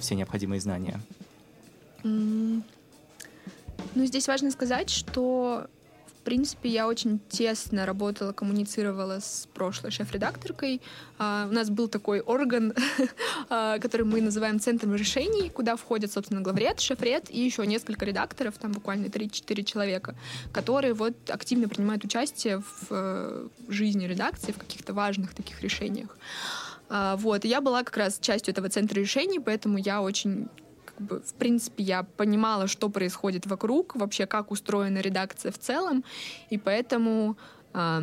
[0.00, 1.00] все необходимые знания?
[3.94, 5.66] Ну, здесь важно сказать, что
[6.20, 10.82] в принципе, я очень тесно работала, коммуницировала с прошлой шеф-редакторкой.
[11.18, 12.74] Uh, у нас был такой орган,
[13.48, 18.58] uh, который мы называем центром решений, куда входят, собственно, главред, шеф-ред и еще несколько редакторов,
[18.58, 20.14] там буквально 3-4 человека,
[20.52, 26.18] которые вот активно принимают участие в uh, жизни редакции, в каких-то важных таких решениях.
[26.90, 30.48] Вот, и я была как раз частью этого центра решений, поэтому я очень
[31.00, 36.04] в принципе, я понимала, что происходит вокруг, вообще как устроена редакция в целом,
[36.50, 37.36] и поэтому
[37.72, 38.00] э,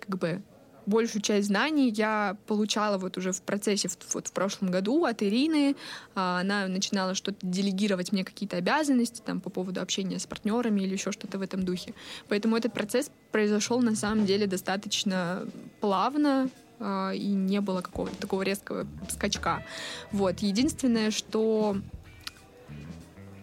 [0.00, 0.42] как бы
[0.86, 5.76] большую часть знаний я получала вот уже в процессе вот в прошлом году от Ирины.
[6.14, 10.92] А, она начинала что-то делегировать мне какие-то обязанности там по поводу общения с партнерами или
[10.92, 11.92] еще что-то в этом духе.
[12.28, 15.46] Поэтому этот процесс произошел на самом деле достаточно
[15.80, 19.64] плавно, а, и не было какого-то такого резкого скачка.
[20.12, 20.40] Вот.
[20.40, 21.76] Единственное, что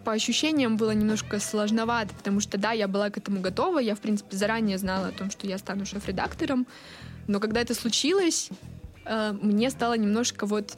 [0.04, 4.00] по ощущениям было немножко сложновато, потому что, да, я была к этому готова, я, в
[4.00, 6.66] принципе, заранее знала о том, что я стану шеф-редактором,
[7.26, 8.50] но когда это случилось,
[9.06, 10.76] э, мне стало немножко вот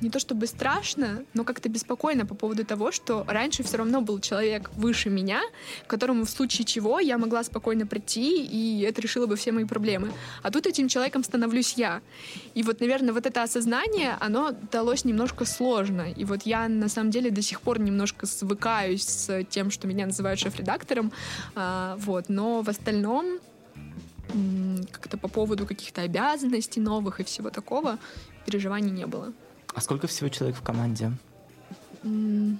[0.00, 4.18] не то чтобы страшно, но как-то беспокойно по поводу того, что раньше все равно был
[4.20, 5.40] человек выше меня,
[5.86, 9.64] к которому в случае чего я могла спокойно прийти, и это решило бы все мои
[9.64, 10.12] проблемы.
[10.42, 12.00] А тут этим человеком становлюсь я.
[12.54, 16.10] И вот, наверное, вот это осознание, оно далось немножко сложно.
[16.16, 20.06] И вот я, на самом деле, до сих пор немножко свыкаюсь с тем, что меня
[20.06, 21.12] называют шеф-редактором.
[21.54, 22.28] А, вот.
[22.28, 23.38] Но в остальном
[24.92, 27.98] как-то по поводу каких-то обязанностей новых и всего такого
[28.46, 29.32] переживаний не было.
[29.74, 31.12] А сколько всего человек в команде?
[32.02, 32.58] Мы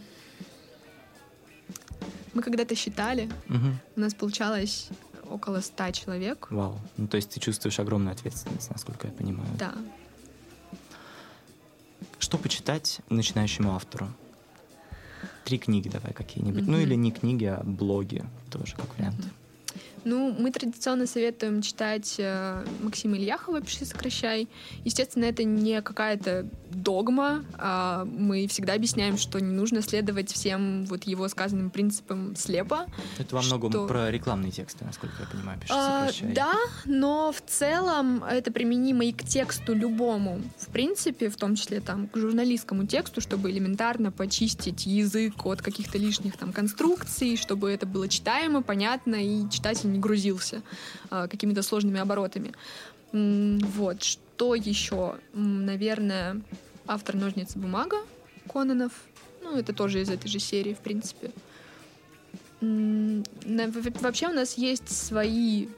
[2.42, 3.76] когда-то считали, угу.
[3.96, 4.88] у нас получалось
[5.28, 6.48] около ста человек.
[6.50, 6.78] Вау.
[6.96, 9.50] Ну, то есть ты чувствуешь огромную ответственность, насколько я понимаю.
[9.58, 9.74] Да.
[12.18, 14.08] Что почитать начинающему автору?
[15.44, 16.62] Три книги давай какие-нибудь.
[16.62, 16.70] Mm-hmm.
[16.70, 19.20] Ну или не книги, а блоги тоже как вариант.
[19.20, 19.39] Mm-hmm.
[20.04, 24.48] Ну, мы традиционно советуем читать э, Максима Ильяхова «Пиши, сокращай».
[24.84, 27.44] Естественно, это не какая-то догма.
[27.58, 32.86] А мы всегда объясняем, что не нужно следовать всем вот его сказанным принципам слепо.
[33.18, 33.86] Это во многом что...
[33.86, 36.32] про рекламные тексты, насколько я понимаю, «Пиши, а, сокращай».
[36.32, 36.54] Да,
[36.86, 40.40] но в целом это применимо и к тексту любому.
[40.58, 45.98] В принципе, в том числе там к журналистскому тексту, чтобы элементарно почистить язык от каких-то
[45.98, 50.62] лишних там конструкций, чтобы это было читаемо, понятно и читатель не грузился
[51.10, 52.52] а, какими-то сложными оборотами.
[53.12, 54.02] Вот.
[54.02, 55.16] Что еще?
[55.34, 56.40] Наверное,
[56.86, 57.58] автор «Ножницы.
[57.58, 57.98] Бумага»
[58.50, 58.92] Кононов.
[59.42, 61.30] Ну, это тоже из этой же серии, в принципе.
[62.60, 65.68] Вообще у нас есть свои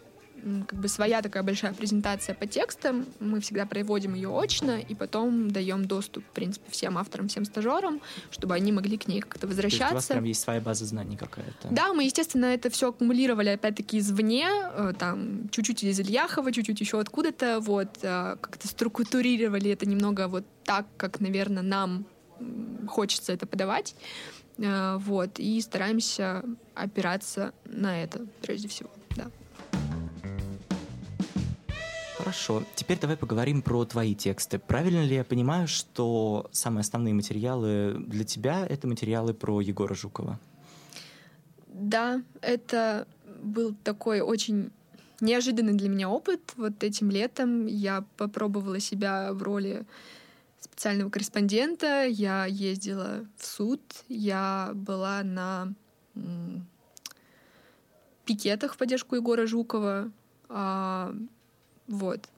[0.67, 3.07] как бы своя такая большая презентация по текстам.
[3.21, 8.01] Мы всегда проводим ее очно и потом даем доступ, в принципе, всем авторам, всем стажерам,
[8.31, 9.89] чтобы они могли к ней как-то возвращаться.
[9.89, 11.69] То есть у вас прям есть своя база знаний какая-то?
[11.71, 17.01] Да, мы, естественно, это все аккумулировали, опять-таки, извне, э, там, чуть-чуть из Ильяхова, чуть-чуть еще
[17.01, 22.07] откуда-то, вот, э, как-то структурировали это немного вот так, как, наверное, нам
[22.89, 23.95] хочется это подавать,
[24.59, 29.31] э, вот, и стараемся опираться на это, прежде всего, да.
[32.33, 32.65] Хорошо.
[32.75, 34.59] Теперь давай поговорим про твои тексты.
[34.59, 40.41] Правильно ли я понимаю, что самые основные материалы для тебя— это материалы про Егора Жукова?
[41.67, 43.07] Да, это
[43.43, 44.71] был такой очень
[45.21, 46.41] неожиданный для меня опыт.
[46.57, 49.85] Вот этим летом я попробовала себя в роли
[50.61, 55.75] специального корреспондента, я ездила в суд, я была на
[58.25, 60.11] пикетах в поддержку Егора Жукова.
[61.87, 62.29] Вот.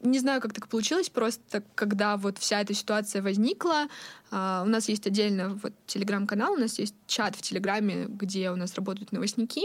[0.00, 3.88] Не знаю, как так получилось, просто когда вот вся эта ситуация возникла,
[4.30, 8.56] а, у нас есть отдельно вот телеграм-канал, у нас есть чат в телеграме, где у
[8.56, 9.62] нас работают новостники,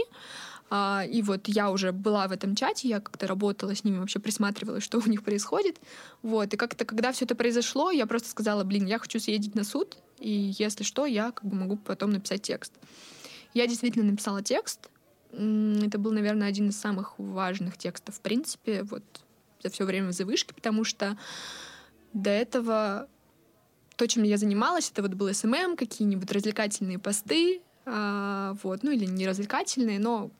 [0.70, 4.18] а, и вот я уже была в этом чате, я как-то работала с ними, вообще
[4.18, 5.78] присматривала, что у них происходит.
[6.22, 6.52] Вот.
[6.52, 9.98] И как-то, когда все это произошло, я просто сказала, блин, я хочу съездить на суд,
[10.18, 12.72] и если что, я как бы могу потом написать текст.
[13.52, 14.88] Я действительно написала текст.
[15.30, 19.04] Это был, наверное, один из самых важных текстов, в принципе, вот
[19.64, 21.16] за все время в завышке, потому что
[22.12, 23.08] до этого
[23.96, 29.04] то, чем я занималась, это вот был SMM, какие-нибудь развлекательные посты, а, вот, ну или
[29.04, 30.30] не развлекательные, но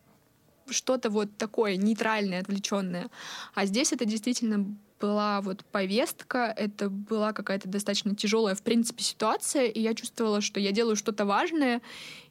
[0.69, 3.11] что-то вот такое нейтральное, отвлеченное.
[3.55, 4.67] А здесь это действительно
[5.01, 10.61] была вот повестка, это была какая-то достаточно тяжелая, в принципе, ситуация, и я чувствовала, что
[10.61, 11.83] я делаю что-то важное,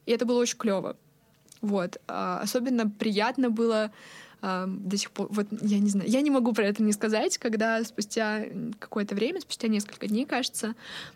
[0.06, 0.96] и это было очень клево.
[1.60, 2.00] Вот.
[2.08, 3.92] А особенно приятно было
[4.66, 7.82] до сих пор, вот я не знаю, я не могу про это не сказать, когда
[7.82, 8.44] спустя
[8.78, 10.74] какое-то время, спустя несколько дней, кажется,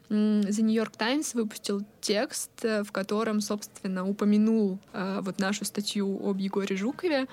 [0.09, 6.19] The New York Times выпустил текст, э, в котором, собственно, упомянул э, вот нашу статью
[6.27, 7.27] об Егоре Жукове.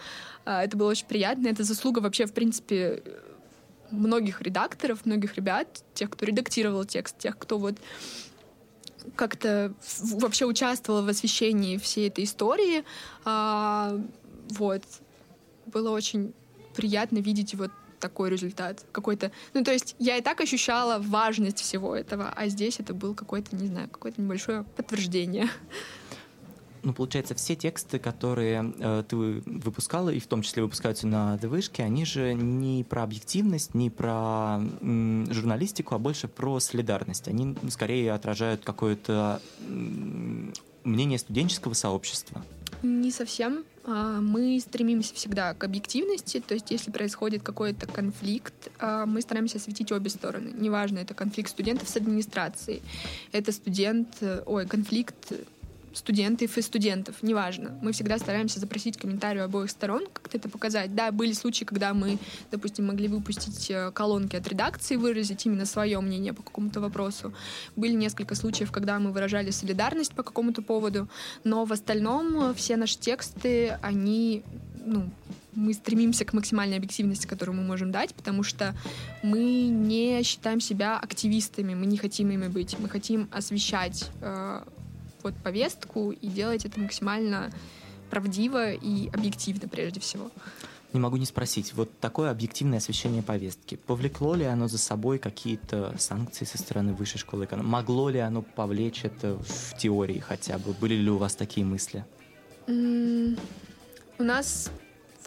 [0.44, 3.02] А, это было очень приятно, это заслуга вообще, в принципе,
[3.90, 7.78] многих редакторов, многих ребят, тех, кто редактировал текст, тех, кто вот
[9.16, 12.84] как-то вообще участвовал в освещении всей этой истории.
[13.24, 13.98] А,
[14.50, 14.84] вот
[15.76, 16.34] было очень
[16.74, 19.32] приятно видеть вот такой результат какой-то.
[19.54, 23.56] Ну, то есть я и так ощущала важность всего этого, а здесь это был какой-то,
[23.58, 25.50] не знаю, какое-то небольшое подтверждение.
[26.84, 31.84] Ну, получается, все тексты, которые э, ты выпускала, и в том числе выпускаются на ДВшке,
[31.84, 37.28] они же не про объективность, не про м, журналистику, а больше про солидарность.
[37.28, 39.42] Они скорее отражают какое-то
[40.84, 42.46] мнение студенческого сообщества.
[42.84, 43.66] Не совсем.
[43.88, 49.58] А, мы стремимся всегда к объективности, то есть если происходит какой-то конфликт, а, мы стараемся
[49.58, 50.52] осветить обе стороны.
[50.56, 52.82] Неважно, это конфликт студентов с администрацией,
[53.32, 55.34] это студент, э, ой, конфликт
[55.96, 57.78] студентов и студентов, неважно.
[57.82, 60.94] Мы всегда стараемся запросить комментарий обоих сторон, как-то это показать.
[60.94, 62.18] Да, были случаи, когда мы,
[62.52, 67.34] допустим, могли выпустить э, колонки от редакции, выразить именно свое мнение по какому-то вопросу.
[67.76, 71.08] Были несколько случаев, когда мы выражали солидарность по какому-то поводу,
[71.44, 74.44] но в остальном э, все наши тексты, они,
[74.86, 75.10] ну,
[75.54, 78.76] мы стремимся к максимальной объективности, которую мы можем дать, потому что
[79.24, 84.64] мы не считаем себя активистами, мы не хотим ими быть, мы хотим освещать э,
[85.26, 87.52] вот повестку и делать это максимально
[88.10, 90.32] правдиво и объективно прежде всего.
[90.94, 95.94] Не могу не спросить, вот такое объективное освещение повестки, повлекло ли оно за собой какие-то
[95.98, 97.70] санкции со стороны высшей школы экономики?
[97.70, 100.74] Могло ли оно повлечь это в теории хотя бы?
[100.74, 102.06] Были ли у вас такие мысли?
[102.68, 103.38] Mm,
[104.20, 104.72] у нас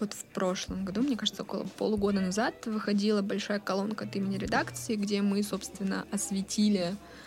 [0.00, 4.94] вот в прошлом году, мне кажется, около полугода назад выходила большая колонка от имени редакции,
[4.94, 7.17] где мы, собственно, осветили э,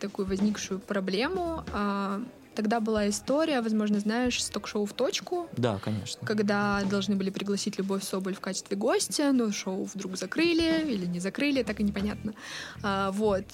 [0.00, 1.64] такую возникшую проблему.
[1.72, 2.20] Э,
[2.54, 5.48] тогда была история, возможно, знаешь, с ток-шоу «В точку».
[5.56, 6.26] Да, конечно.
[6.26, 11.20] Когда должны были пригласить Любовь Соболь в качестве гостя, но шоу вдруг закрыли или не
[11.20, 12.34] закрыли, так и непонятно.
[12.82, 13.44] А, вот.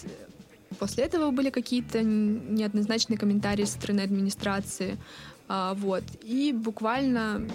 [0.78, 4.98] После этого были какие-то неоднозначные комментарии со стороны администрации.
[5.48, 6.04] А, вот.
[6.22, 7.48] И буквально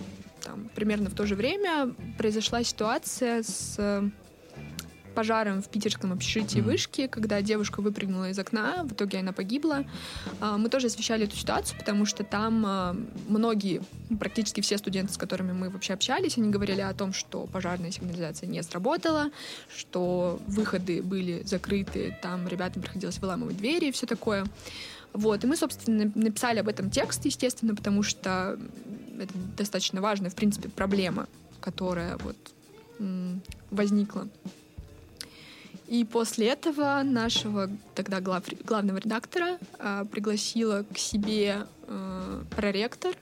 [0.43, 4.12] там, примерно в то же время произошла ситуация с
[5.15, 6.63] пожаром в питерском общежитии mm-hmm.
[6.63, 9.86] вышки, когда девушка выпрыгнула из окна, в итоге она погибла.
[10.39, 12.95] А, мы тоже освещали эту ситуацию, потому что там а,
[13.28, 13.82] многие,
[14.19, 18.47] практически все студенты, с которыми мы вообще общались, они говорили о том, что пожарная сигнализация
[18.47, 19.32] не сработала,
[19.75, 24.45] что выходы были закрыты, там ребятам приходилось выламывать двери и все такое.
[25.13, 28.60] Вот, и мы, собственно, написали об этом текст, естественно, потому что
[29.17, 31.28] это достаточно важная, в принципе, проблема,
[31.62, 32.36] которая вот
[33.71, 34.28] возникла
[35.87, 43.15] и после этого нашего тогда глав, главного редактора э, пригласила к себе э, проректор.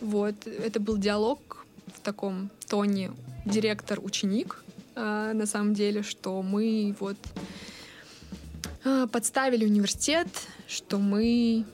[0.00, 0.34] Вот.
[0.46, 3.10] Это был диалог в таком тоне
[3.44, 4.62] директор-ученик,
[4.94, 7.16] э, на самом деле, что мы вот
[8.84, 10.28] э, подставили университет,
[10.68, 11.64] что мы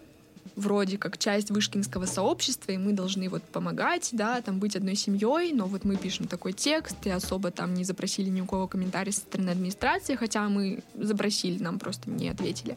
[0.57, 5.53] вроде как часть вышкинского сообщества, и мы должны вот помогать, да, там быть одной семьей,
[5.53, 9.13] но вот мы пишем такой текст, и особо там не запросили ни у кого комментарий
[9.13, 12.77] со стороны администрации, хотя мы запросили, нам просто не ответили.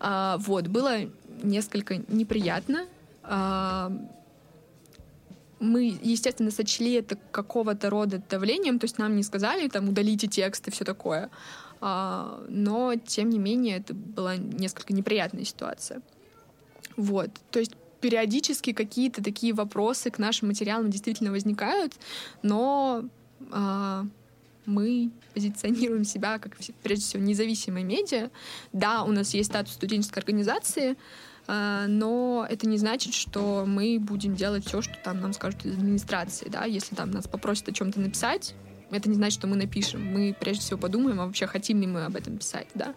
[0.00, 0.98] А, вот, было
[1.42, 2.86] несколько неприятно.
[3.22, 3.92] А,
[5.58, 10.68] мы, естественно, сочли это какого-то рода давлением, то есть нам не сказали, там, удалите текст
[10.68, 11.30] и все такое.
[11.80, 16.02] А, но, тем не менее, это была несколько неприятная ситуация.
[16.96, 21.94] Вот, то есть периодически какие-то такие вопросы к нашим материалам действительно возникают,
[22.42, 23.04] но
[23.50, 24.06] а,
[24.64, 28.30] мы позиционируем себя как, прежде всего, независимые медиа.
[28.72, 30.96] Да, у нас есть статус студенческой организации,
[31.46, 35.74] а, но это не значит, что мы будем делать все, что там нам скажут из
[35.74, 36.48] администрации.
[36.48, 36.64] Да?
[36.64, 38.54] Если там нас попросят о чем-то написать,
[38.90, 40.04] это не значит, что мы напишем.
[40.04, 42.68] Мы прежде всего подумаем, а вообще хотим ли мы об этом писать.
[42.74, 42.94] Да?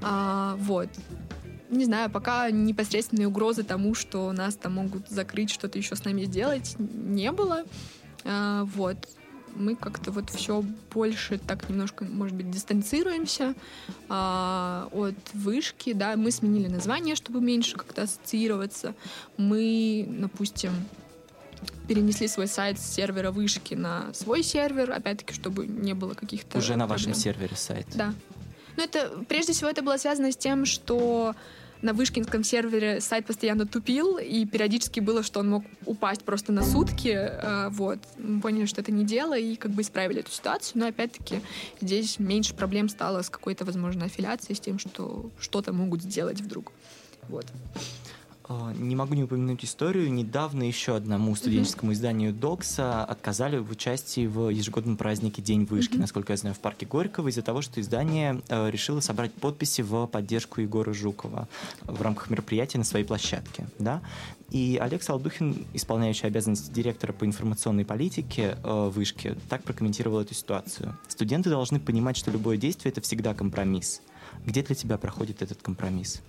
[0.00, 0.88] А, вот
[1.70, 6.24] не знаю, пока непосредственные угрозы тому, что нас там могут закрыть, что-то еще с нами
[6.24, 7.64] сделать, не было.
[8.24, 8.96] А, вот.
[9.54, 10.62] Мы как-то вот все
[10.94, 13.54] больше так немножко, может быть, дистанцируемся
[14.08, 18.94] а, от вышки, да, мы сменили название, чтобы меньше как-то ассоциироваться.
[19.36, 20.70] Мы, допустим,
[21.88, 26.76] перенесли свой сайт с сервера вышки на свой сервер, опять-таки, чтобы не было каких-то Уже
[26.76, 26.88] на проблем.
[26.90, 27.86] вашем сервере сайт?
[27.94, 28.14] Да.
[28.78, 31.34] Но это, прежде всего, это было связано с тем, что
[31.82, 36.62] на вышкинском сервере сайт постоянно тупил, и периодически было, что он мог упасть просто на
[36.62, 37.08] сутки.
[37.08, 37.98] Э, вот.
[38.18, 40.78] Мы поняли, что это не дело, и как бы исправили эту ситуацию.
[40.78, 41.40] Но опять-таки
[41.80, 46.70] здесь меньше проблем стало с какой-то, возможно, аффилиацией, с тем, что что-то могут сделать вдруг.
[47.28, 47.46] Вот.
[48.48, 50.10] А, не могу не упомянуть историю.
[50.10, 51.94] Недавно еще одному студенческому mm-hmm.
[51.94, 56.00] изданию Докса отказали в участии в ежегодном празднике День вышки, mm-hmm.
[56.00, 60.06] насколько я знаю, в парке Горького, из-за того, что издание э, решило собрать подписи в
[60.06, 61.46] поддержку Егора Жукова
[61.82, 63.66] в рамках мероприятия на своей площадке.
[63.78, 64.00] Да?
[64.50, 70.96] И Олег Салдухин, исполняющий обязанности директора по информационной политике э, вышки, так прокомментировал эту ситуацию.
[71.06, 74.00] Студенты должны понимать, что любое действие— это всегда компромисс.
[74.46, 76.22] Где для тебя проходит этот компромисс?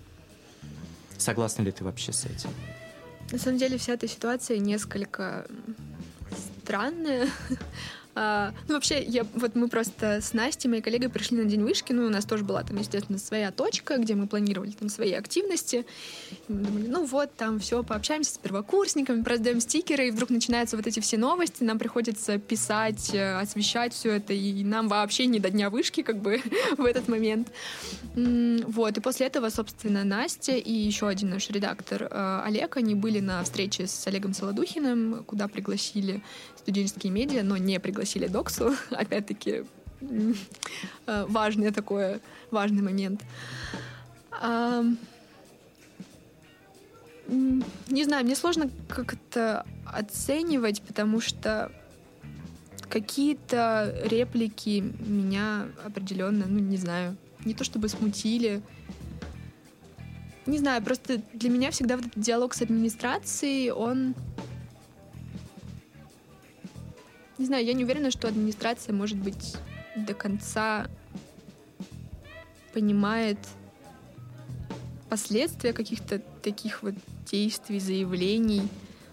[1.20, 2.50] Согласна ли ты вообще с этим?
[3.30, 5.46] На самом деле вся эта ситуация несколько
[6.64, 7.28] странная.
[8.14, 11.92] А, ну, вообще, я, вот мы просто с Настей, моей коллегой, пришли на День вышки.
[11.92, 15.86] Ну, у нас тоже была там, естественно, своя точка, где мы планировали там свои активности.
[16.48, 20.76] И мы думали, ну вот, там все, пообщаемся с первокурсниками, проздаем стикеры, и вдруг начинаются
[20.76, 25.38] вот эти все новости, нам приходится писать, э, освещать все это, и нам вообще не
[25.38, 26.42] до дня вышки, как бы,
[26.78, 27.48] в этот момент.
[28.14, 33.20] Вот, и после этого, собственно, Настя и еще один наш редактор э, Олег, они были
[33.20, 36.22] на встрече с Олегом Солодухиным, куда пригласили
[36.56, 38.74] студенческие медиа, но не пригласили Доксу.
[38.90, 39.64] Опять-таки,
[40.00, 42.20] э, важный такой,
[42.50, 43.22] важный момент.
[47.88, 51.70] Не знаю, мне сложно как-то оценивать, потому что
[52.88, 58.62] какие-то реплики меня определенно, ну, не знаю, не то чтобы смутили.
[60.46, 64.14] Не знаю, просто для меня всегда вот этот диалог с администрацией, он
[67.40, 69.56] не знаю, я не уверена, что администрация, может быть,
[69.96, 70.88] до конца
[72.74, 73.38] понимает
[75.08, 78.68] последствия каких-то таких вот действий, заявлений.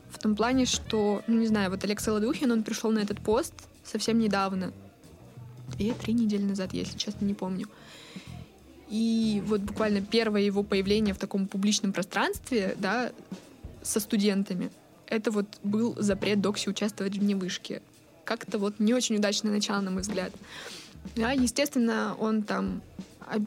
[0.09, 3.53] В том плане, что, ну не знаю, вот Олег Солодухин, он пришел на этот пост
[3.86, 4.73] совсем недавно.
[5.78, 7.69] Две, три недели назад, если честно, не помню.
[8.89, 13.11] И вот буквально первое его появление в таком публичном пространстве, да,
[13.84, 14.69] со студентами,
[15.05, 17.82] это вот был запрет Докси участвовать в невышке
[18.28, 20.34] как-то вот не очень удачное начало, на мой взгляд.
[21.15, 22.82] Да, естественно, он там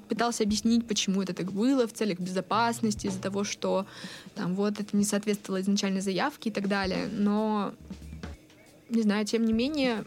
[0.08, 3.86] пытался объяснить, почему это так было в целях безопасности, из-за того, что
[4.34, 7.08] там вот это не соответствовало изначальной заявке и так далее.
[7.12, 7.74] Но,
[8.88, 10.04] не знаю, тем не менее,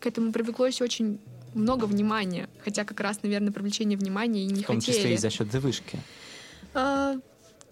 [0.00, 1.18] к этому привлеклось очень
[1.54, 2.48] много внимания.
[2.64, 4.64] Хотя как раз, наверное, привлечение внимания и не хотели.
[4.64, 4.96] В том хотели.
[4.96, 5.98] числе и за счет завышки.
[6.74, 7.16] А,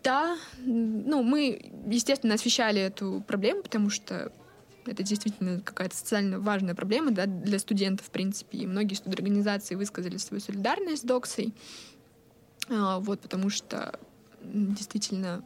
[0.03, 4.33] да, ну, мы, естественно, освещали эту проблему, потому что
[4.89, 8.59] это действительно какая-то социально важная проблема да, для студентов, в принципе.
[8.59, 11.55] И многие студорганизации высказали свою солидарность с Доксой.
[12.69, 13.99] А, вот, потому что
[14.43, 15.45] действительно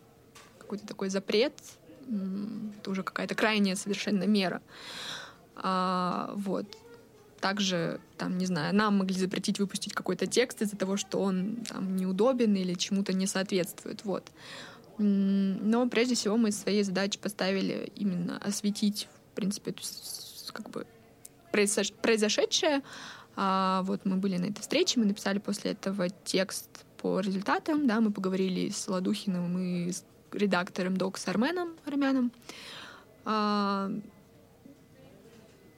[0.59, 1.55] какой-то такой запрет
[2.81, 4.63] это уже какая-то крайняя совершенно мера.
[5.57, 6.67] А, вот.
[7.41, 11.97] Также, там, не знаю, нам могли запретить выпустить какой-то текст из-за того, что он там
[11.97, 14.05] неудобен или чему-то не соответствует.
[14.05, 14.31] Вот.
[14.99, 19.75] Но прежде всего мы своей задачей поставили именно осветить в принципе,
[20.53, 20.87] как бы
[21.51, 22.83] произошедшее.
[23.35, 28.01] А, вот мы были на этой встрече, мы написали после этого текст по результатам, да,
[28.01, 32.31] мы поговорили с Ладухиным и с редактором Док с Арменом Армяном.
[33.25, 33.91] А,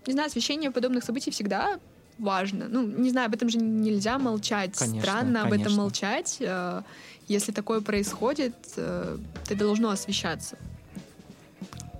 [0.07, 1.79] не знаю, освещение подобных событий всегда
[2.19, 2.67] важно.
[2.69, 4.77] Ну, не знаю, об этом же нельзя молчать.
[4.77, 5.71] Конечно, Странно об конечно.
[5.71, 6.37] этом молчать.
[6.41, 6.83] Э,
[7.27, 10.59] Если такое происходит, э, это должно освещаться.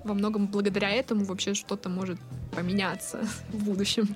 [0.05, 2.19] Во многом благодаря этому вообще что-то может
[2.51, 4.15] поменяться в будущем.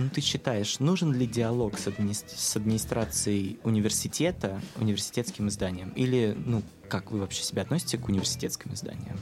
[0.00, 5.90] Ну, ты считаешь, нужен ли диалог с, админи- с администрацией университета, университетским изданием?
[5.90, 9.16] Или, ну, как вы вообще себя относите к университетским изданиям?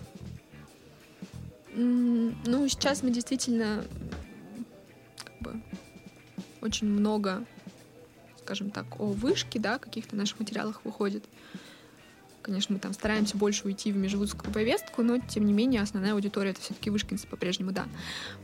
[1.74, 3.84] Ну, сейчас мы действительно
[5.22, 5.62] как бы,
[6.62, 7.44] очень много,
[8.38, 11.26] скажем так, о вышке, да, каких-то наших материалах выходит.
[12.46, 16.50] Конечно, мы там стараемся больше уйти в межвузскую повестку, но, тем не менее, основная аудитория—
[16.52, 17.86] это все-таки вышкинцы по-прежнему, да.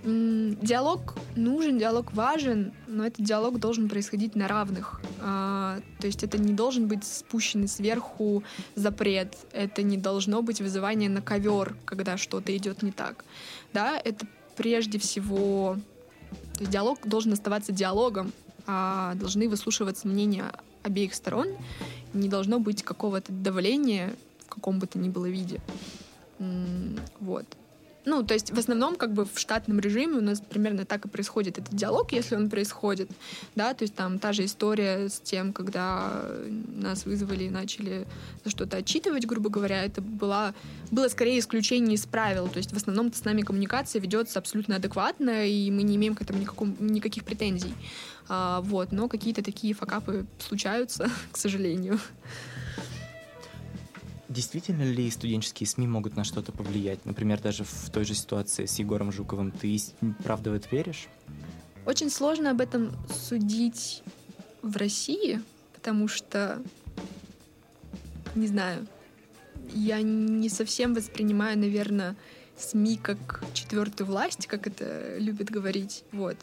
[0.03, 5.01] Диалог нужен, диалог важен, но этот диалог должен происходить на равных.
[5.21, 8.43] А, То есть это не должен быть спущенный сверху
[8.75, 13.25] запрет, это не должно быть вызывание на ковер, когда что-то идет не так.
[13.73, 14.27] Да, это
[14.57, 15.77] прежде всего...
[16.55, 18.33] То есть диалог должен оставаться диалогом,
[18.67, 20.51] а должны выслушиваться мнения
[20.83, 21.47] обеих сторон,
[22.13, 24.15] не должно быть какого-то давления
[24.47, 25.61] в каком бы то ни было виде.
[27.21, 27.47] Вот.
[28.05, 31.09] Ну, то есть в основном как бы в штатном режиме у нас примерно так и
[31.09, 33.09] происходит этот диалог, если он происходит,
[33.55, 36.25] да, то есть там та же история с тем, когда
[36.77, 38.07] нас вызвали и начали
[38.45, 40.53] за что-то отчитывать, грубо говоря, это была,
[40.91, 45.47] было скорее исключение из правил, то есть в основном с нами коммуникация ведется абсолютно адекватно,
[45.47, 47.75] и мы не имеем к этому никаком, никаких претензий,
[48.29, 52.01] А, вот, но какие-то такие факапы случаются, к сожалению.
[54.33, 57.05] Действительно ли студенческие СМИ могут на что-то повлиять?
[57.05, 59.51] Например, даже в той же ситуации с Егором Жуковым.
[59.51, 59.79] Ты
[60.25, 61.09] правда в это веришь?
[61.85, 64.03] Очень сложно об этом судить
[64.63, 65.43] в России,
[65.75, 66.63] потому что,
[68.35, 68.87] не знаю,
[69.75, 72.17] я не совсем воспринимаю, наверное,
[72.57, 76.05] СМИ как четвертую власть, как это любят говорить.
[76.11, 76.39] Вот.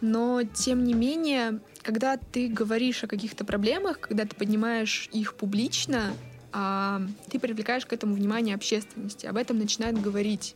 [0.00, 6.12] Но, тем не менее, когда ты говоришь о каких-то проблемах, когда ты поднимаешь их публично,
[6.52, 10.54] а, ты привлекаешь к этому внимание общественности, об этом начинают говорить.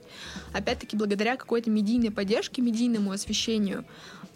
[0.53, 3.85] Опять-таки, благодаря какой-то медийной поддержке, медийному освещению,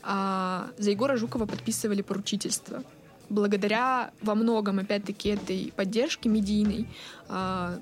[0.02, 2.82] а, за Егора Жукова подписывали поручительство.
[3.30, 6.86] Благодаря во многом, опять-таки, этой поддержке медийной
[7.28, 7.78] а,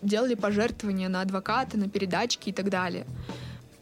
[0.00, 3.06] делали пожертвования на адвоката, на передачки и так далее.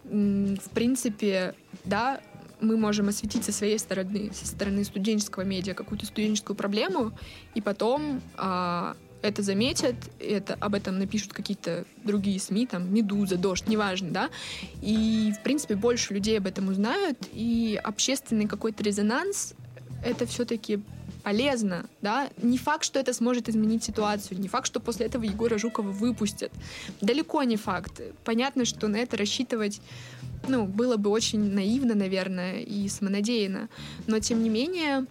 [0.05, 1.55] В принципе,
[1.85, 2.21] да,
[2.61, 7.13] мы можем осветить со своей стороны, со стороны студенческого медиа какую-то студенческую проблему,
[7.55, 13.67] и потом а, это заметят, это, об этом напишут какие-то другие СМИ, там, «Медуза», «Дождь»,
[13.69, 14.31] неважно, да,
[14.83, 19.55] и, в принципе, больше людей об этом узнают, и общественный какой-то резонанс—
[20.05, 20.81] это все-таки
[21.23, 25.59] полезно, да, не факт, что это сможет изменить ситуацию, не факт, что после этого Егора
[25.59, 26.53] Жукова выпустят,
[27.01, 28.01] далеко не факт.
[28.25, 29.81] Понятно, что на это рассчитывать
[30.49, 33.69] ну, было бы очень наивно, наверное, и самонадеянно.
[34.07, 35.07] Но, тем не менее,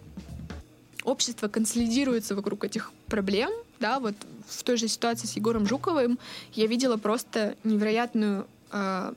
[1.04, 3.50] общество консолидируется вокруг этих проблем,
[3.80, 4.14] да, вот
[4.46, 6.18] в той же ситуации с Егором Жуковым
[6.54, 9.12] я видела просто невероятную э,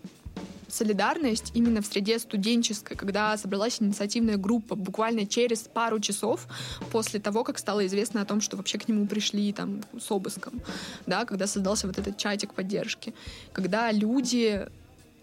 [0.74, 6.48] солидарность именно в среде студенческой, когда собралась инициативная группа буквально через пару часов
[6.92, 10.62] после того, как стало известно о том, что вообще к нему пришли там с обыском,
[11.06, 13.14] да, когда создался вот этот чатик поддержки,
[13.52, 14.68] когда люди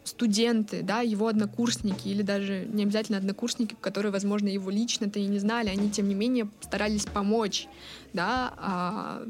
[0.04, 5.38] студенты, да, его однокурсники или даже не обязательно однокурсники, которые, возможно, его лично-то и не
[5.38, 7.68] знали, они, тем не менее, старались помочь,
[8.12, 9.26] да, а,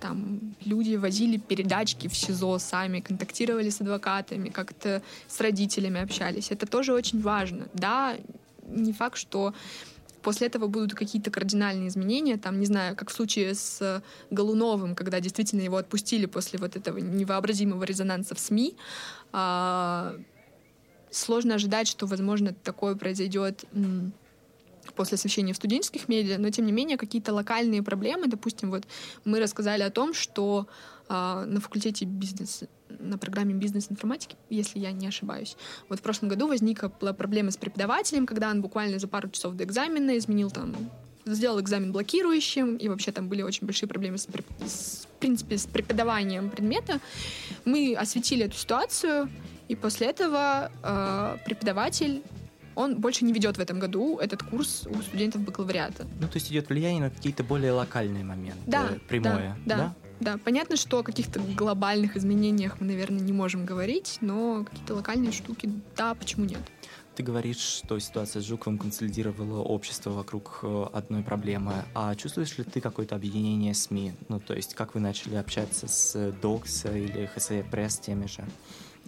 [0.00, 6.50] там люди возили передачки в СИЗО сами, контактировали с адвокатами, как-то с родителями общались.
[6.50, 7.68] Это тоже очень важно.
[7.74, 8.16] Да,
[8.66, 9.52] не факт, что
[10.22, 15.20] после этого будут какие-то кардинальные изменения, там, не знаю, как в случае с Голуновым, когда
[15.20, 18.76] действительно его отпустили после вот этого невообразимого резонанса в СМИ,
[21.10, 23.64] сложно ожидать, что, возможно, такое произойдет
[24.94, 28.84] после освещения в студенческих медиа, но тем не менее какие-то локальные проблемы, допустим, вот
[29.24, 30.66] мы рассказали о том, что
[31.08, 32.64] а, на факультете бизнес
[32.98, 35.56] на программе бизнес-информатики, если я не ошибаюсь.
[35.88, 39.64] Вот в прошлом году возникла проблема с преподавателем, когда он буквально за пару часов до
[39.64, 40.74] экзамена изменил там
[41.24, 44.26] сделал экзамен блокирующим, и вообще там были очень большие проблемы с,
[44.66, 47.00] с, в принципе, с преподаванием предмета.
[47.64, 49.30] Мы осветили эту ситуацию,
[49.68, 52.22] и после этого э, преподаватель
[52.74, 56.06] он больше не ведет в этом году этот курс у студентов бакалавриата.
[56.20, 59.94] Ну, то есть идет влияние на какие-то более локальные моменты, Да, прямое, да, да.
[60.20, 65.32] Да, понятно, что о каких-то глобальных изменениях мы, наверное, не можем говорить, но какие-то локальные
[65.32, 66.60] штуки, да, почему нет?
[67.20, 71.84] Ты говоришь, что ситуация с Жуковым консолидировала общество вокруг э, одной проблемы.
[71.94, 74.14] А чувствуешь ли ты какое-то объединение СМИ?
[74.28, 78.42] Ну, то есть, как вы начали общаться с Докс или ХСЕ Пресс теми же?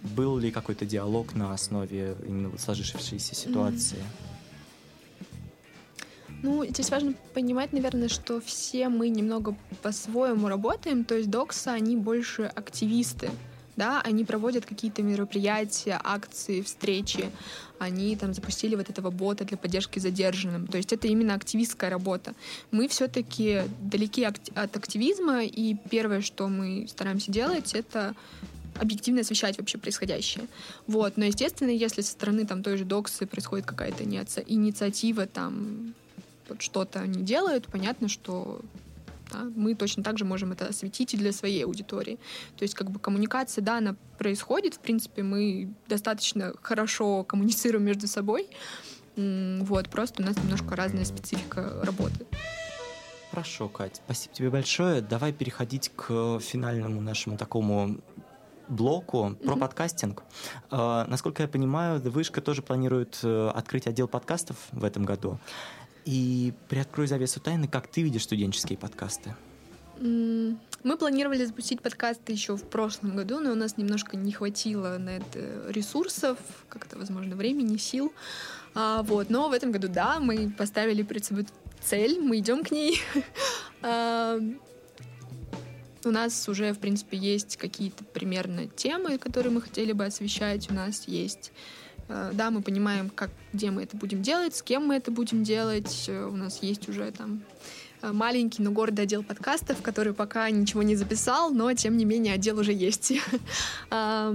[0.03, 4.05] Был ли какой-то диалог на основе именно сложившейся ситуации?
[6.43, 11.05] Ну, здесь важно понимать, наверное, что все мы немного по-своему работаем.
[11.05, 13.31] То есть доксы, они больше активисты
[13.77, 17.31] да, они проводят какие-то мероприятия, акции, встречи,
[17.79, 20.67] они там запустили вот этого бота для поддержки задержанным.
[20.67, 22.35] То есть это именно активистская работа.
[22.71, 28.15] Мы все-таки далеки от активизма, и первое, что мы стараемся делать, это
[28.77, 30.47] объективно освещать вообще происходящее.
[30.87, 31.17] Вот.
[31.17, 35.95] Но, естественно, если со стороны там той же Доксы происходит какая-то инициатива, там
[36.59, 38.61] что-то они делают, понятно, что
[39.33, 42.19] да, мы точно так же можем это осветить и для своей аудитории.
[42.57, 48.07] То есть как бы коммуникация, да, она происходит, в принципе, мы достаточно хорошо коммуницируем между
[48.07, 48.49] собой,
[49.17, 52.27] вот, просто у нас немножко разная специфика работы.
[53.31, 55.01] Хорошо, Кать, спасибо тебе большое.
[55.01, 57.99] Давай переходить к финальному нашему такому
[58.69, 59.59] блоку про mm-hmm.
[59.59, 60.23] подкастинг.
[60.71, 65.39] Э, насколько я понимаю, Вышка тоже планирует э, открыть отдел подкастов в этом году.
[66.05, 69.35] И приоткрой завесу тайны, как ты видишь студенческие подкасты?
[70.01, 75.11] Мы планировали запустить подкасты еще в прошлом году, но у нас немножко не хватило на
[75.11, 76.39] это ресурсов,
[76.69, 78.13] как-то, возможно, времени, сил.
[78.75, 79.31] А, вот.
[79.31, 81.47] Но в этом году, да, мы поставили перед собой
[81.81, 83.01] цель, мы идем к ней.
[83.83, 84.41] а,
[86.05, 90.69] у нас уже, в принципе, есть какие-то примерно темы, которые мы хотели бы освещать.
[90.69, 91.53] У нас есть
[92.33, 96.05] да, мы понимаем, как, где мы это будем делать, с кем мы это будем делать.
[96.09, 97.43] Э, у нас есть уже там
[98.03, 102.35] э, маленький, но гордый отдел подкастов, который пока ничего не записал, но тем не менее
[102.35, 103.13] отдел уже есть.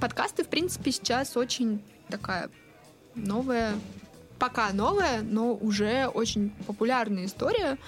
[0.00, 2.50] Подкасты, в принципе, сейчас очень такая
[3.16, 3.74] новая,
[4.38, 7.78] пока новая, но уже очень популярная история.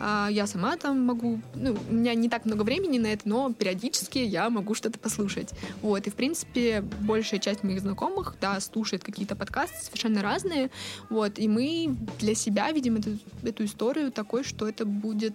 [0.00, 3.52] А, я сама там могу, ну, у меня не так много времени на это, но
[3.52, 5.50] периодически я могу что-то послушать.
[5.82, 10.70] Вот, и, в принципе, большая часть моих знакомых, да, слушает какие-то подкасты совершенно разные,
[11.10, 15.34] вот, и мы для себя видим эту, эту историю такой, что это будет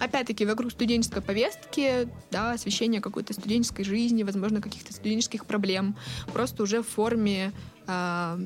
[0.00, 5.96] опять-таки, вокруг студенческой повестки, да, освещение какой-то студенческой жизни, возможно, каких-то студенческих проблем,
[6.32, 7.52] просто уже в форме
[7.86, 8.38] э,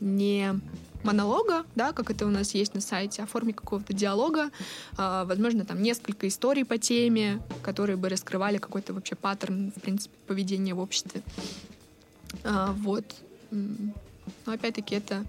[0.00, 0.60] не
[1.04, 4.50] монолога, да, как это у нас есть на сайте, о форме какого-то диалога,
[4.98, 10.14] э, возможно, там несколько историй по теме, которые бы раскрывали какой-то вообще паттерн, в принципе,
[10.26, 11.22] поведения в обществе.
[12.44, 13.04] Э, вот.
[13.50, 15.24] Но опять-таки это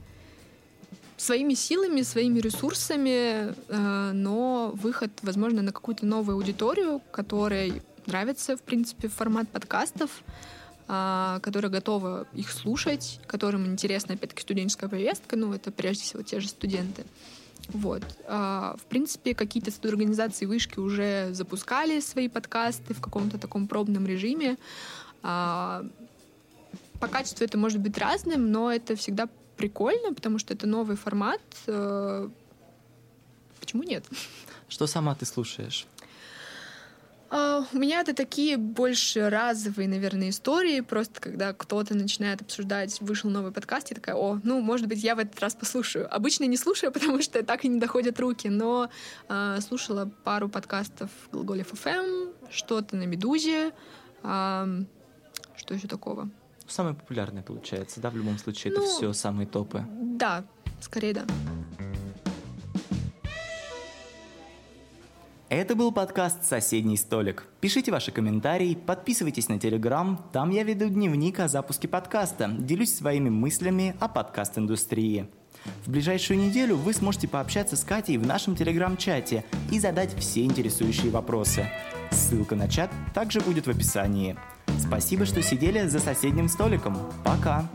[1.17, 8.61] своими силами, своими ресурсами, э, но выход, возможно, на какую-то новую аудиторию, которой нравится, в
[8.61, 10.56] принципе, формат подкастов, а,
[10.87, 16.47] которые готовы их слушать, которым интересна, опять-таки, студенческая повестка, ну, это прежде всего те же
[16.47, 17.03] студенты.
[17.69, 18.03] Вот.
[18.25, 24.57] А, в принципе, какие-то организации вышки уже запускали свои подкасты в каком-то таком пробном режиме.
[25.23, 25.85] А,
[26.99, 29.27] по качеству это может быть разным, но это всегда
[29.57, 31.41] прикольно, потому что это новый формат.
[31.67, 32.29] Э,
[33.59, 34.05] почему нет?
[34.69, 35.85] Что сама ты слушаешь?
[37.29, 40.79] Uh, у меня это такие больше разовые, наверное, истории.
[40.79, 45.15] Просто когда кто-то начинает обсуждать, вышел новый подкаст, я такая, о, ну, может быть, я
[45.15, 46.13] в этот раз послушаю.
[46.13, 48.89] Обычно не слушаю, потому что так и не доходят руки, но
[49.27, 53.73] uh, слушала пару подкастов Глаголев FM, что-то на Медузе,
[54.23, 54.85] uh,
[55.57, 56.29] что еще такого.
[56.65, 59.85] Самое популярное получается, да, в любом случае, ну, это все самые топы.
[59.89, 60.45] Да,
[60.81, 61.25] скорее да.
[65.49, 67.45] Это был подкаст «Соседний столик».
[67.61, 73.29] Пишите ваши комментарии, подписывайтесь на Телеграм, там я веду дневник о запуске подкаста, делюсь своими
[73.29, 75.29] мыслями о подкаст-индустрии.
[75.85, 81.11] В ближайшую неделю вы сможете пообщаться с Катей в нашем Телеграм-чате и задать все интересующие
[81.11, 81.69] вопросы.
[82.11, 84.35] Ссылка на чат также будет в описании.
[84.77, 86.97] Спасибо, что сидели за соседним столиком.
[87.23, 87.69] Пока!